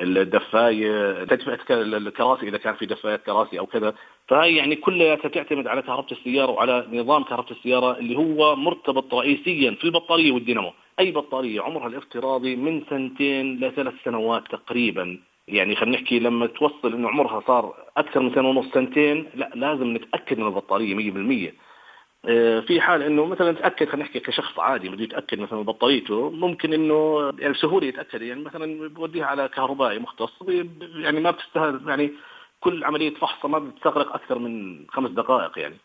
الدفاية 0.00 1.24
تدفئة 1.24 1.58
الكراسي 1.70 2.48
إذا 2.48 2.58
كان 2.58 2.74
في 2.74 2.86
دفايات 2.86 3.22
كراسي 3.22 3.58
أو 3.58 3.66
كذا. 3.66 3.94
فهي 4.28 4.56
يعني 4.56 4.76
كلها 4.76 5.14
تعتمد 5.16 5.66
على 5.66 5.82
كهرباء 5.82 6.12
السيارة 6.12 6.50
وعلى 6.50 6.86
نظام 6.92 7.22
كهرباء 7.24 7.52
السيارة 7.52 7.98
اللي 7.98 8.16
هو 8.18 8.56
مرتبط 8.56 9.14
رئيسيا 9.14 9.70
في 9.70 9.84
البطارية 9.84 10.32
والدينامو. 10.32 10.72
أي 11.00 11.10
بطارية 11.10 11.60
عمرها 11.60 11.86
الافتراضي 11.86 12.56
من 12.56 12.82
سنتين 12.90 13.60
لثلاث 13.60 13.94
سنوات 14.04 14.42
تقريبا. 14.50 15.18
يعني 15.48 15.76
خلينا 15.76 15.96
نحكي 15.96 16.18
لما 16.18 16.46
توصل 16.46 16.94
إنه 16.94 17.08
عمرها 17.08 17.42
صار 17.46 17.74
أكثر 17.96 18.20
من 18.20 18.34
سنة 18.34 18.48
ونص 18.48 18.72
سنتين 18.74 19.30
لا 19.34 19.50
لازم 19.54 19.96
نتأكد 19.96 20.38
من 20.38 20.46
البطارية 20.46 20.94
100% 21.50 21.52
آه، 22.28 22.60
في 22.60 22.80
حال 22.80 23.02
إنه 23.02 23.26
مثلا 23.26 23.52
نتأكد 23.52 23.88
خلينا 23.88 24.04
نحكي 24.04 24.20
كشخص 24.20 24.58
عادي 24.58 24.88
بده 24.88 25.04
يتأكد 25.04 25.38
مثلا 25.38 25.58
من 25.58 25.64
بطاريته 25.64 26.30
ممكن 26.30 26.72
إنه 26.72 27.32
يعني 27.38 27.52
بسهولة 27.52 27.86
يتأكد 27.86 28.22
يعني 28.22 28.42
مثلا 28.42 28.88
بوديها 28.88 29.26
على 29.26 29.48
كهربائي 29.48 29.98
مختص 29.98 30.32
يعني 30.94 31.20
ما 31.20 31.30
بتستاهل 31.30 31.88
يعني 31.88 32.12
كل 32.60 32.84
عملية 32.84 33.14
فحصها 33.14 33.48
ما 33.48 33.58
بتستغرق 33.58 34.14
أكثر 34.14 34.38
من 34.38 34.84
خمس 34.88 35.10
دقائق 35.10 35.58
يعني. 35.58 35.76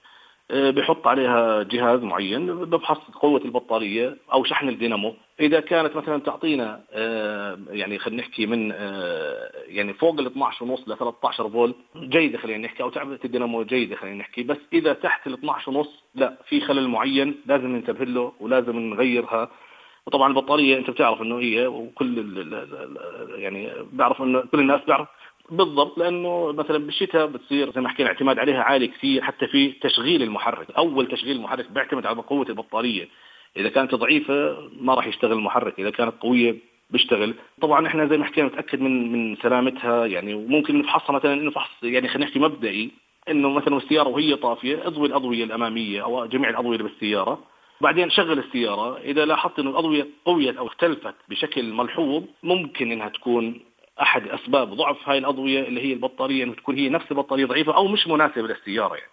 بحط 0.52 1.08
عليها 1.08 1.64
جهاز 1.64 2.04
معين 2.04 2.46
بفحص 2.66 2.98
قوة 2.98 3.42
البطارية 3.46 4.18
أو 4.34 4.44
شحن 4.44 4.70
الدينامو. 4.70 5.14
إذا 5.40 5.60
كانت 5.60 5.96
مثلا 5.96 6.22
تعطينا 6.22 6.84
آه، 6.92 7.60
يعني 7.70 8.00
خلينا 8.00 8.22
نحكي 8.22 8.46
من 8.46 8.72
آه، 8.72 9.52
يعني 9.68 9.94
فوق 9.94 10.20
ال 10.20 10.26
12 10.26 10.66
ونص 10.66 10.80
ل 10.88 10.98
13 10.98 11.50
فولت 11.50 11.76
جيدة 11.96 12.38
خلينا 12.38 12.68
نحكي 12.68 12.84
أو 12.84 12.90
تعبئة 12.90 13.20
الدينامو 13.26 13.64
جيدة 13.64 13.96
خلينا 13.96 14.18
نحكي. 14.18 14.44
بس 14.44 14.58
إذا 14.74 14.94
تحت 14.94 15.28
ال 15.28 15.34
12 15.34 15.72
ونص 15.72 16.04
لا 16.16 16.38
في 16.50 16.62
خلل 16.62 16.88
معين 16.88 17.36
لازم 17.46 17.68
ننتبه 17.68 18.06
له 18.06 18.34
ولازم 18.40 18.80
نغيرها. 18.80 19.50
وطبعا 20.06 20.28
البطارية 20.28 20.78
أنت 20.78 20.90
بتعرف 20.90 21.22
إنه 21.22 21.40
هي 21.40 21.68
وكل 21.68 22.18
يعني 23.36 23.72
بعرف 23.94 24.22
إنه 24.22 24.42
كل 24.42 24.60
الناس 24.60 24.82
بيعرف 24.88 25.08
بالضبط 25.52 25.98
لأنه 25.98 26.52
مثلا 26.52 26.78
بالشتاء 26.78 27.26
بتصير 27.26 27.72
زي 27.72 27.82
ما 27.82 27.90
حكينا 27.90 28.10
اعتماد 28.10 28.40
عليها 28.40 28.64
عالي 28.64 28.88
كثير 28.88 29.22
حتى 29.24 29.48
في 29.48 29.72
تشغيل 29.72 30.24
المحرك 30.24 30.72
أول 30.72 31.08
تشغيل 31.08 31.36
المحرك 31.36 31.72
بيعتمد 31.72 32.06
على 32.06 32.22
قوة 32.22 32.46
البطارية. 32.50 33.08
إذا 33.58 33.70
كانت 33.70 33.96
ضعيفة 33.96 34.70
ما 34.82 34.94
راح 34.94 35.08
يشتغل 35.08 35.32
المحرك 35.32 35.80
إذا 35.80 35.90
كانت 35.90 36.14
قوية 36.22 36.56
بيشتغل. 36.90 37.34
طبعا 37.62 37.88
إحنا 37.88 38.08
زي 38.08 38.18
ما 38.18 38.26
حكينا 38.26 38.48
نتاكد 38.48 38.82
من 38.82 39.12
من 39.12 39.36
سلامتها 39.36 40.06
يعني 40.06 40.34
وممكن 40.34 40.80
نفحصها 40.80 41.14
مثلا 41.14 41.34
إنه 41.34 41.52
فحص 41.52 41.84
يعني 41.84 42.08
خلينا 42.08 42.26
نحكي 42.26 42.40
مبدئي 42.40 42.92
إنه 43.30 43.50
مثلا 43.50 43.78
السياره 43.78 44.10
وهي 44.10 44.36
طافية 44.36 44.88
اضوي 44.88 45.08
الأضوية 45.08 45.44
الأمامية 45.44 46.04
أو 46.04 46.26
جميع 46.26 46.50
الأضوية 46.50 46.78
اللي 46.78 46.90
بالسيارة. 46.90 47.40
بعدين 47.82 48.10
شغل 48.10 48.40
السيارة 48.40 48.98
إذا 48.98 49.26
لاحظت 49.26 49.60
أن 49.60 49.68
الأضوية 49.68 50.08
قويت 50.26 50.58
أو 50.58 50.68
اختلفت 50.68 51.16
بشكل 51.30 51.74
ملحوظ 51.74 52.24
ممكن 52.44 52.92
أنها 52.92 53.10
تكون 53.10 53.60
أحد 54.02 54.28
أسباب 54.28 54.74
ضعف 54.74 55.10
هاي 55.10 55.18
الأضوية 55.18 55.68
اللي 55.68 55.82
هي 55.82 55.94
البطارية 55.94 56.44
إنه 56.44 56.54
تكون 56.54 56.76
هي 56.76 56.90
نفس 56.90 57.12
البطاريه 57.12 57.46
ضعيفة 57.46 57.76
أو 57.76 57.88
مش 57.88 58.08
مناسبة 58.08 58.48
للسيارة 58.48 58.96
يعني. 58.96 59.12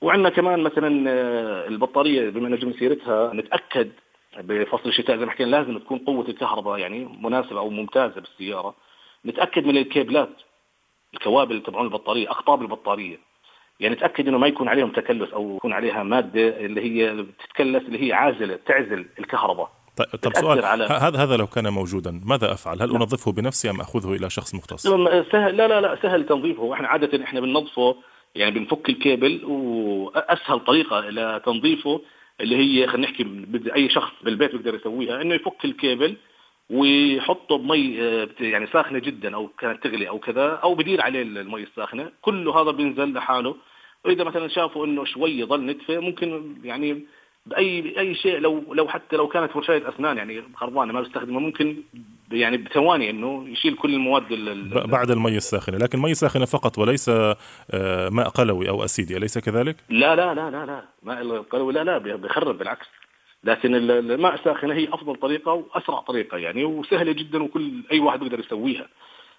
وعندنا 0.00 0.28
كمان 0.28 0.60
مثلا 0.60 1.10
آه، 1.10 1.68
البطارية 1.68 2.30
بما 2.30 2.48
ان 2.48 2.72
سيرتها 2.72 3.34
نتأكد 3.34 3.92
بفصل 4.38 4.88
الشتاء 4.88 5.16
زي 5.16 5.24
ما 5.24 5.30
حكينا 5.30 5.50
لازم 5.50 5.78
تكون 5.78 5.98
قوة 5.98 6.28
الكهرباء 6.28 6.78
يعني 6.78 7.18
مناسبة 7.20 7.58
أو 7.58 7.70
ممتازة 7.70 8.20
بالسيارة. 8.20 8.74
نتأكد 9.26 9.66
من 9.66 9.76
الكيبلات 9.76 10.30
الكوابل 11.14 11.62
تبعون 11.62 11.86
البطارية 11.86 12.30
اقطاب 12.30 12.62
البطارية. 12.62 13.18
يعني 13.80 13.94
تاكد 13.94 14.28
إنه 14.28 14.38
ما 14.38 14.46
يكون 14.46 14.68
عليهم 14.68 14.90
تكلس 14.90 15.32
أو 15.32 15.56
يكون 15.56 15.72
عليها 15.72 16.02
مادة 16.02 16.48
اللي 16.60 16.80
هي 16.80 17.22
بتتكلس 17.22 17.82
اللي 17.82 18.08
هي 18.08 18.12
عازلة 18.12 18.58
تعزل 18.66 19.06
الكهرباء. 19.18 19.70
طيب, 19.96 20.08
طيب 20.22 20.36
سؤال 20.36 20.64
على... 20.64 20.84
هذا 20.84 21.18
هذا 21.18 21.36
لو 21.36 21.46
كان 21.46 21.72
موجودا 21.72 22.20
ماذا 22.24 22.52
أفعل؟ 22.52 22.82
هل 22.82 22.88
لا. 22.88 22.96
أنظفه 22.96 23.32
بنفسي 23.32 23.70
أم 23.70 23.80
أخذه 23.80 24.12
إلى 24.12 24.30
شخص 24.30 24.54
مختص؟ 24.54 24.82
سهل 25.32 25.56
لا 25.56 25.68
لا 25.68 25.80
لا 25.80 25.98
سهل 26.02 26.26
تنظيفه 26.26 26.74
إحنا 26.74 26.88
عادة 26.88 27.24
إحنا 27.24 27.40
بننظفه 27.40 27.96
يعني 28.34 28.50
بنفك 28.50 28.88
الكيبل 28.88 29.44
وأسهل 29.44 30.60
طريقة 30.60 31.00
لتنظيفه 31.00 32.00
اللي 32.40 32.56
هي 32.56 32.86
خلينا 32.86 33.06
نحكي 33.06 33.26
أي 33.74 33.88
شخص 33.88 34.12
بالبيت 34.22 34.52
بيقدر 34.56 34.74
يسويها 34.74 35.22
إنه 35.22 35.34
يفك 35.34 35.64
الكيبل 35.64 36.16
ويحطه 36.70 37.58
بمي 37.58 38.02
آه، 38.02 38.28
يعني 38.40 38.66
ساخنة 38.66 38.98
جدا 38.98 39.34
أو 39.34 39.48
كانت 39.48 39.84
تغلي 39.84 40.08
أو 40.08 40.18
كذا 40.18 40.46
أو 40.46 40.74
بدير 40.74 41.00
عليه 41.00 41.22
المي 41.22 41.62
الساخنة 41.62 42.10
كله 42.22 42.62
هذا 42.62 42.70
بينزل 42.70 43.12
لحاله 43.12 43.56
واذا 44.04 44.24
مثلا 44.24 44.48
شافوا 44.48 44.86
إنه 44.86 45.04
شوي 45.04 45.44
ظل 45.44 45.66
نتفة 45.66 45.98
ممكن 45.98 46.56
يعني 46.64 47.06
بأي 47.46 47.98
أي 47.98 48.14
شيء 48.14 48.38
لو 48.38 48.74
لو 48.74 48.88
حتى 48.88 49.16
لو 49.16 49.28
كانت 49.28 49.52
فرشايه 49.52 49.88
أسنان 49.88 50.16
يعني 50.16 50.42
خربانه 50.54 50.92
ما 50.92 51.00
بستخدمها 51.00 51.40
ممكن 51.40 51.76
يعني 52.32 52.56
بثواني 52.56 53.10
إنه 53.10 53.48
يشيل 53.48 53.76
كل 53.76 53.94
المواد 53.94 54.22
بعد 54.88 55.10
المي 55.10 55.36
الساخنة. 55.36 55.78
لكن 55.78 55.98
مي 55.98 56.14
ساخنة 56.14 56.44
فقط 56.44 56.78
وليس 56.78 57.08
آه، 57.08 58.08
ماء 58.08 58.28
قلوي 58.28 58.68
أو 58.68 58.84
acidي 58.84 59.16
اليس 59.16 59.38
كذلك؟ 59.38 59.76
لا 59.90 60.16
لا 60.16 60.34
لا 60.34 60.50
لا 60.50 60.66
لا. 60.66 60.84
ماء 61.02 61.22
القلوي 61.22 61.72
لا 61.72 61.84
لا 61.84 61.98
بيخرب 61.98 62.58
بالعكس. 62.58 62.86
لكن 63.44 63.74
الماء 63.74 64.34
الساخنة 64.34 64.74
هي 64.74 64.88
أفضل 64.92 65.16
طريقة 65.16 65.52
وأسرع 65.52 66.00
طريقة 66.00 66.38
يعني 66.38 66.64
وسهلة 66.64 67.12
جدا 67.12 67.42
وكل 67.42 67.82
أي 67.92 68.00
واحد 68.00 68.20
بيقدر 68.20 68.40
يسويها. 68.40 68.86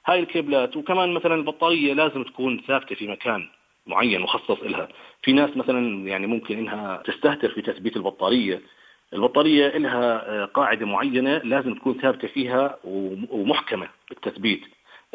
هاي 0.05 0.19
الكيبلات 0.19 0.77
وكمان 0.77 1.13
مثلا 1.13 1.35
البطارية 1.35 1.93
لازم 1.93 2.23
تكون 2.23 2.61
ثابتة 2.67 2.95
في 2.95 3.07
مكان. 3.07 3.47
معين 3.87 4.21
مخصص 4.21 4.63
لها 4.63 4.87
في 5.21 5.33
ناس 5.33 5.57
مثلا 5.57 6.07
يعني 6.07 6.27
ممكن 6.27 6.57
إنها 6.57 7.03
تستهتر 7.05 7.49
في 7.49 7.61
تثبيت 7.61 7.97
البطارية. 7.97 8.61
البطارية 9.13 9.77
لها 9.77 10.29
آه، 10.29 10.45
قاعدة 10.45 10.85
معينة 10.85 11.37
لازم 11.37 11.75
تكون 11.75 11.93
ثابتة 12.01 12.27
فيها 12.27 12.77
ومحكمة 13.29 13.87
بالتثبيت. 14.09 14.61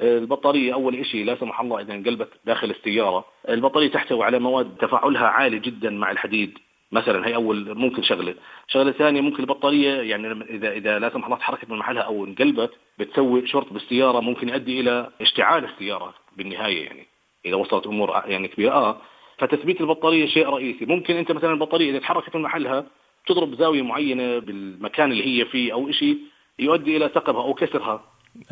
البطارية 0.02 0.74
أول 0.74 1.06
شيء 1.06 1.24
لا 1.24 1.36
سمح 1.40 1.60
الله 1.60 1.80
إذا 1.80 1.94
انقلبت 1.94 2.28
داخل 2.44 2.70
السيارة. 2.70 3.24
البطارية 3.48 3.88
تحتوي 3.88 4.24
على 4.24 4.38
مواد 4.38 4.76
تفاعلها 4.76 5.26
عالي 5.26 5.58
جدا 5.58 5.90
مع 5.90 6.10
الحديد. 6.10 6.58
مثلا 6.92 7.26
هي 7.26 7.34
أول 7.34 7.74
ممكن 7.74 8.02
شغلة، 8.02 8.34
شغله 8.68 8.92
ثانية 8.92 9.20
ممكن 9.20 9.42
البطارية 9.42 10.02
يعني 10.02 10.32
إذا 10.32 10.72
إذا 10.72 10.98
لا 10.98 11.10
سمح 11.10 11.24
الله 11.24 11.36
تحركت 11.36 11.70
من 11.70 11.78
محلها 11.78 12.02
أو 12.02 12.24
انقلبت 12.24 12.70
بتسوي 12.98 13.46
شرط 13.46 13.72
بالسيارة 13.72 14.20
ممكن 14.20 14.48
يؤدي 14.48 14.80
إلى 14.80 15.10
اشتعال 15.20 15.64
السيارة 15.64 16.14
بالنهاية 16.36 16.84
يعني. 16.84 17.09
إذا 17.46 17.54
وصلت 17.54 17.86
أمور 17.86 18.22
يعني 18.26 18.48
كبيرة. 18.48 18.72
آه. 18.72 18.96
فتثبيت 19.38 19.80
البطارية 19.80 20.26
شيء 20.26 20.48
رئيسي، 20.48 20.86
ممكن 20.86 21.16
أنت 21.16 21.32
مثلا 21.32 21.52
البطارية 21.52 21.90
إذا 21.90 21.98
تحركت 21.98 22.36
من 22.36 22.42
محلها 22.42 22.86
تضرب 23.26 23.54
زاوية 23.54 23.82
معينة 23.82 24.38
بالمكان 24.38 25.12
اللي 25.12 25.26
هي 25.26 25.44
فيه 25.44 25.72
أو 25.72 25.90
شيء 25.90 26.18
يؤدي 26.58 26.96
إلى 26.96 27.10
ثقبها 27.14 27.42
أو 27.42 27.54
كسرها. 27.54 28.04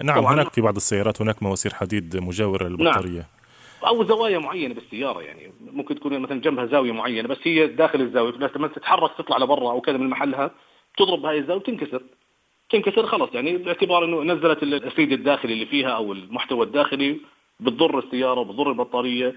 نعم 0.05 0.24
هناك 0.24 0.53
في 0.53 0.61
بعض 0.61 0.77
السيارات 0.77 1.22
هناك 1.22 1.42
مواسير 1.42 1.74
حديد 1.74 2.16
مجاورة 2.16 2.68
للبطارية. 2.68 3.27
نعم. 3.83 3.87
أو 3.87 4.05
زوايا 4.05 4.38
معينة 4.38 4.74
بالسيارة 4.74 5.22
يعني. 5.22 5.53
ممكن 5.61 5.94
تكون 5.94 6.18
مثلا 6.18 6.40
جنبها 6.40 6.66
زاوية 6.66 6.92
معينة 6.92 7.29
بس 7.29 7.38
هي 7.42 7.66
داخل 7.66 8.01
الزاوية. 8.01 8.33
لما 8.57 8.68
تتحرك 8.68 9.11
تطلع 9.18 9.38
لبرا 9.38 9.70
أو 9.70 9.81
كذا 9.81 9.96
من 9.96 10.09
محلها 10.09 10.51
تضرب 10.96 11.22
بهاي 11.22 11.38
الزاوية 11.38 11.61
وتنكسر. 11.61 12.03
تنكسر 12.70 13.07
خلاص 13.07 13.29
يعني 13.35 13.57
باعتبار 13.57 14.05
إنه 14.05 14.22
نزلت 14.22 14.62
الاسيد 14.62 15.12
الداخلي 15.12 15.53
اللي 15.53 15.66
فيها 15.66 15.88
أو 15.88 16.12
المحتوى 16.12 16.66
الداخلي. 16.66 17.20
بتضر 17.61 17.99
السيارة 17.99 18.40
وبتضر 18.40 18.71
البطارية. 18.71 19.35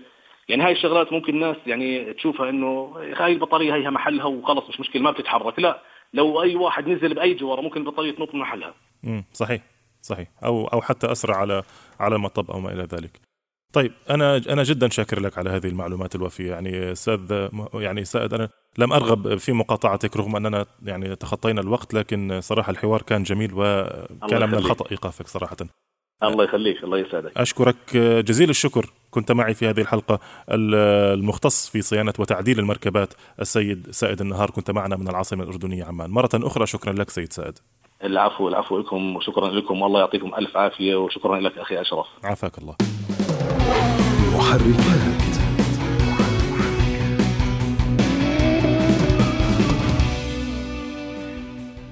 يعني 0.49 0.63
هاي 0.63 0.71
الشغلات 0.71 1.13
ممكن 1.13 1.33
الناس 1.33 1.55
يعني 1.65 2.13
تشوفها 2.13 2.49
إنه 2.49 2.93
هاي 3.17 3.33
البطارية 3.33 3.75
هيها 3.75 3.89
محلها 3.89 4.25
وخلص 4.25 4.69
مش 4.69 4.79
مشكلة 4.79 5.01
ما 5.01 5.11
بتتحرك. 5.11 5.59
لا 5.59 5.81
لو 6.13 6.41
أي 6.41 6.55
واحد 6.55 6.87
نزل 6.87 7.13
بأي 7.13 7.33
جواره 7.33 7.61
ممكن 7.61 7.79
البطارية 7.79 8.11
تنط 8.11 8.33
من 8.33 8.39
محلها. 8.39 8.73
امم 9.07 9.23
صحيح 9.33 9.61
صحيح. 10.01 10.27
أو 10.45 10.67
أو 10.67 10.81
حتى 10.81 11.11
أسرع 11.11 11.37
على 11.37 11.63
على 11.99 12.15
المطب 12.15 12.51
أو 12.51 12.59
ما 12.59 12.73
إلى 12.73 12.83
ذلك. 12.83 13.19
طيب 13.73 13.91
أنا 14.09 14.41
أنا 14.49 14.63
جدا 14.63 14.89
شاكر 14.89 15.19
لك 15.19 15.37
على 15.37 15.49
هذه 15.49 15.67
المعلومات 15.67 16.15
الوفية. 16.15 16.51
يعني 16.51 16.91
أستاذ 16.91 17.49
يعني 17.73 18.05
سائد 18.05 18.33
أنا 18.33 18.49
لم 18.77 18.93
أرغب 18.93 19.35
في 19.35 19.51
مقاطعتك 19.51 20.17
رغم 20.17 20.35
أننا 20.35 20.65
يعني 20.83 21.15
تخطينا 21.15 21.61
الوقت 21.61 21.93
لكن 21.93 22.41
صراحة 22.41 22.71
الحوار 22.71 23.01
كان 23.01 23.23
جميل 23.23 23.51
وكان 23.53 24.49
من 24.49 24.55
الخطا 24.55 24.91
إيقافك 24.91 25.27
صراحة. 25.27 25.57
الله 26.23 26.43
يخليك 26.43 26.83
الله 26.83 26.97
يسعدك. 26.97 27.37
أشكرك 27.37 27.97
جزيل 27.97 28.49
الشكر. 28.49 28.85
كنت 29.11 29.31
معي 29.31 29.53
في 29.53 29.69
هذه 29.69 29.81
الحلقة 29.81 30.19
المختص 30.49 31.69
في 31.69 31.81
صيانة 31.81 32.13
وتعديل 32.19 32.59
المركبات 32.59 33.13
السيد 33.39 33.87
سائد 33.91 34.21
النهار. 34.21 34.49
كنت 34.49 34.71
معنا 34.71 34.95
من 34.95 35.07
العاصمة 35.07 35.43
الأردنية 35.43 35.83
عمان. 35.83 36.09
مرة 36.09 36.29
أخرى 36.33 36.65
شكرا 36.65 36.93
لك 36.93 37.09
سيد 37.09 37.33
سائد. 37.33 37.59
العفو 38.03 38.47
العفو 38.47 38.77
لكم 38.77 39.15
وشكرا 39.15 39.47
لكم. 39.47 39.81
والله 39.81 39.99
يعطيكم 39.99 40.35
ألف 40.35 40.57
عافية 40.57 40.95
وشكرا 40.95 41.39
لك 41.39 41.57
أخي 41.57 41.81
أشرف. 41.81 42.07
عافاك 42.23 42.57
الله. 42.57 42.75
محركات. 44.35 45.30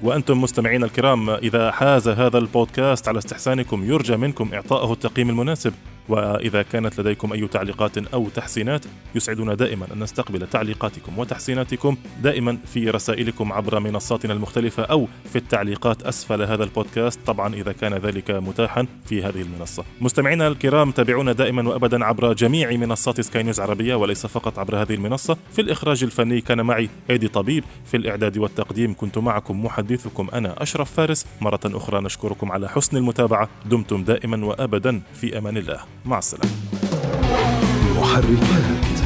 وأنتم 0.10 0.42
مستمعين 0.42 0.84
الكرام 0.84 1.30
إذا 1.30 1.72
حاز 1.72 2.08
هذا 2.08 2.38
البودكاست 2.38 3.08
على 3.08 3.18
استحسانكم 3.18 3.84
يرجى 3.84 4.18
منكم 4.18 4.54
إعطائه 4.54 4.94
التقييم 4.94 5.30
المناسب. 5.30 5.74
وإذا 6.10 6.62
كانت 6.62 7.00
لديكم 7.00 7.34
أي 7.34 7.48
تعليقات 7.48 7.98
أو 7.98 8.30
تحسينات 8.30 8.86
يسعدنا 9.16 9.54
دائما 9.54 9.88
أن 9.94 10.04
نستقبل 10.04 10.48
تعليقاتكم 10.48 11.20
وتحسيناتكم 11.20 11.98
دائما 12.24 12.58
في 12.66 12.90
رسائلكم 12.90 13.54
عبر 13.54 13.80
منصاتنا 13.80 14.34
المختلفة 14.34 14.84
أو 14.84 15.08
في 15.26 15.36
التعليقات 15.36 16.04
أسفل 16.04 16.42
هذا 16.42 16.64
البودكاست. 16.64 17.20
طبعا 17.26 17.54
إذا 17.56 17.72
كان 17.72 17.94
ذلك 17.94 18.32
متاحا 18.32 18.86
في 19.06 19.24
هذه 19.24 19.42
المنصة. 19.42 19.84
مستمعينا 20.02 20.48
الكرام 20.48 20.92
تابعونا 20.92 21.32
دائما 21.32 21.70
وأبدا 21.70 22.06
عبر 22.06 22.34
جميع 22.34 22.72
منصات 22.72 23.22
سكاي 23.22 23.44
نيوز 23.44 23.60
عربية 23.60 23.96
وليس 23.96 24.26
فقط 24.26 24.60
عبر 24.60 24.82
هذه 24.82 24.94
المنصة. 24.94 25.38
في 25.52 25.62
الإخراج 25.62 26.04
الفني 26.04 26.42
كان 26.42 26.62
معي 26.62 26.90
أيدي 27.10 27.28
طبيب. 27.28 27.64
في 27.86 27.98
الإعداد 27.98 28.38
والتقديم 28.38 28.94
كنت 28.94 29.18
معكم 29.18 29.66
محدثكم 29.66 30.28
أنا 30.34 30.64
أشرف 30.64 30.92
فارس. 30.92 31.26
مرة 31.42 31.60
أخرى 31.66 32.02
نشكركم 32.02 32.52
على 32.52 32.70
حسن 32.70 32.98
المتابعة. 32.98 33.50
دمتم 33.66 34.04
دائما 34.04 34.46
وأبدا 34.46 35.02
في 35.14 35.38
أمان 35.38 35.58
الله. 35.58 35.80
مع 36.06 36.18
السلامة. 36.18 36.50
محركات. 38.00 38.99